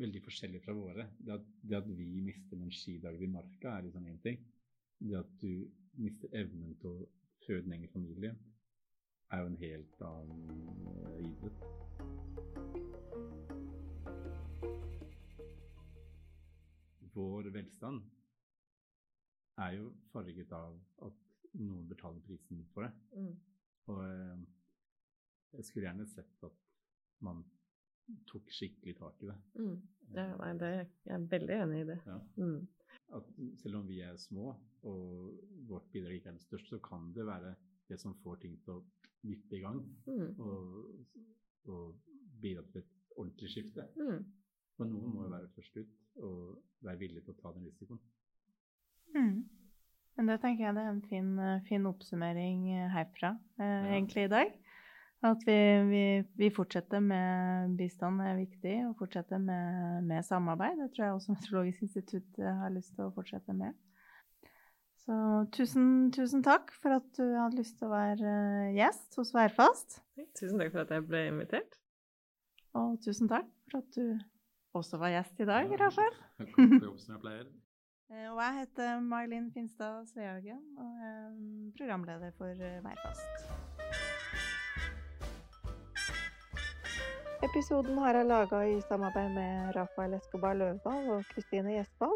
veldig 0.01 0.23
forskjellige 0.25 0.65
fra 0.65 0.75
våre. 0.77 1.05
Det 1.19 1.35
at, 1.35 1.45
det 1.61 1.77
at 1.77 1.91
vi 1.99 2.07
mister 2.25 2.57
noen 2.57 2.73
skidager 2.73 3.21
i 3.21 3.29
marka, 3.29 3.75
er 3.75 3.87
liksom 3.87 4.09
én 4.09 4.19
ting. 4.25 4.41
Det 5.03 5.19
at 5.19 5.37
du 5.41 5.67
mister 6.01 6.33
evnen 6.41 6.73
til 6.81 6.89
å 6.89 7.07
føde 7.45 7.67
en 7.67 7.77
egen 7.77 7.93
familie, 7.93 8.33
er 9.31 9.39
jo 9.41 9.45
en 9.51 9.57
helt 9.61 10.01
annen 10.07 10.49
idrett. 11.23 11.63
Vår 17.13 17.49
velstand 17.53 18.01
er 19.61 19.77
jo 19.77 19.89
farget 20.11 20.53
av 20.57 20.77
at 21.05 21.17
noen 21.59 21.87
betaler 21.89 22.21
prisen 22.25 22.63
for 22.73 22.87
det. 22.87 22.93
Mm. 23.13 23.33
Og 23.93 23.99
uh, 24.01 24.45
jeg 25.53 25.67
skulle 25.67 25.87
gjerne 25.87 26.07
sett 26.09 26.47
at 26.47 26.61
man 27.23 27.43
tok 28.27 28.49
skikkelig 28.51 28.95
tak 28.99 29.21
i 29.23 29.29
det. 29.29 29.35
Mm. 29.59 29.75
Ja, 30.13 30.25
nei, 30.39 30.53
det, 30.59 30.71
jeg 31.05 31.15
er 31.15 31.27
veldig 31.31 31.59
enig 31.65 31.83
i 31.83 31.89
det. 31.93 31.99
Ja. 32.07 32.17
Mm. 32.37 32.63
At 33.17 33.29
selv 33.61 33.79
om 33.79 33.87
vi 33.87 33.99
er 34.05 34.17
små 34.17 34.55
og 34.89 35.37
vårt 35.69 35.85
bidrag 35.93 36.17
ikke 36.17 36.33
er 36.33 36.39
det 36.39 36.45
største, 36.47 36.75
så 36.75 36.81
kan 36.83 37.11
det 37.15 37.25
være 37.27 37.53
det 37.93 38.01
som 38.01 38.15
får 38.23 38.41
ting 38.43 38.57
til 38.65 38.77
å 38.77 38.83
vippe 39.23 39.57
i 39.57 39.63
gang 39.63 39.79
mm. 40.07 40.39
og, 40.43 41.19
og, 41.71 41.99
bidra 42.43 42.65
til 42.73 42.81
et 42.81 43.11
ordentlig 43.15 43.49
skifte. 43.53 43.85
Mm. 43.95 44.23
Men 44.81 44.89
noen 44.91 45.13
må 45.13 45.27
jo 45.27 45.31
være 45.31 45.51
først 45.55 45.77
ut 45.79 46.23
og 46.27 46.57
være 46.83 46.99
villig 46.99 47.21
til 47.23 47.31
å 47.31 47.39
ta 47.39 47.53
den 47.55 47.69
risikoen. 47.69 48.01
Mm. 49.13 49.37
Men 50.17 50.29
det 50.29 50.39
tenker 50.43 50.65
jeg 50.65 50.75
det 50.75 50.83
er 50.83 50.91
en 50.91 51.05
fin, 51.07 51.29
fin 51.69 51.87
oppsummering 51.89 52.65
herfra 52.93 53.31
eh, 53.61 53.63
ja. 53.63 53.93
egentlig 53.95 54.27
i 54.27 54.33
dag. 54.33 54.51
At 55.23 55.45
vi, 55.47 55.55
vi, 55.87 56.03
vi, 56.35 56.49
fortsetter 56.51 56.99
med 56.99 57.77
bistand 57.79 58.19
er 58.21 58.41
viktig, 58.41 58.73
og 58.89 58.97
fortsetter 58.99 59.39
med, 59.39 60.03
med, 60.09 60.25
samarbeid. 60.27 60.81
Det 60.81 60.89
tror 60.91 61.05
jeg 61.05 61.15
også 61.15 61.37
Meteorologisk 61.37 61.85
institutt 61.87 62.41
har 62.43 62.73
lyst 62.75 62.91
til 62.97 63.05
å 63.05 63.13
fortsette 63.15 63.55
med. 63.55 63.71
Så 65.03 65.15
tusen, 65.51 65.87
tusen 66.15 66.43
takk 66.45 66.69
for 66.79 66.95
at 66.95 67.07
du 67.17 67.25
hadde 67.35 67.59
lyst 67.59 67.75
til 67.79 67.89
å 67.89 67.91
være 67.91 68.35
eh, 68.69 68.75
gjest 68.77 69.17
hos 69.19 69.33
Værfast. 69.35 69.97
Tusen 70.39 70.61
takk 70.61 70.71
for 70.71 70.85
at 70.85 70.93
jeg 70.95 71.03
ble 71.09 71.25
invitert. 71.27 71.75
Og 72.79 72.95
tusen 73.03 73.27
takk 73.27 73.49
for 73.67 73.81
at 73.81 73.97
du 73.97 74.15
også 74.79 74.97
var 75.01 75.11
gjest 75.11 75.43
i 75.43 75.49
dag, 75.49 75.67
ja, 75.67 75.81
Rafael. 75.81 76.15
pleier. 77.25 77.51
og 78.31 78.39
jeg 78.39 78.55
heter 78.61 79.03
May-Linn 79.03 79.51
Finstad 79.53 80.07
Svehagen 80.07 80.63
og 80.79 81.03
er 81.09 81.27
programleder 81.77 82.31
for 82.39 82.55
eh, 82.55 82.79
Værfast. 82.87 83.51
Episoden 87.43 87.99
har 87.99 88.15
jeg 88.15 88.31
laga 88.31 88.63
i 88.71 88.79
samarbeid 88.87 89.35
med 89.35 89.75
Rafael 89.75 90.15
Escobar 90.15 90.55
Løvdahl 90.55 91.11
og 91.17 91.27
Kristine 91.35 91.75
Gjesdal. 91.75 92.15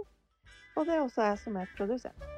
Og 0.77 0.85
det 0.87 0.95
er 0.95 1.03
også 1.03 1.27
jeg 1.33 1.39
som 1.43 1.59
er 1.59 1.75
produsent. 1.75 2.36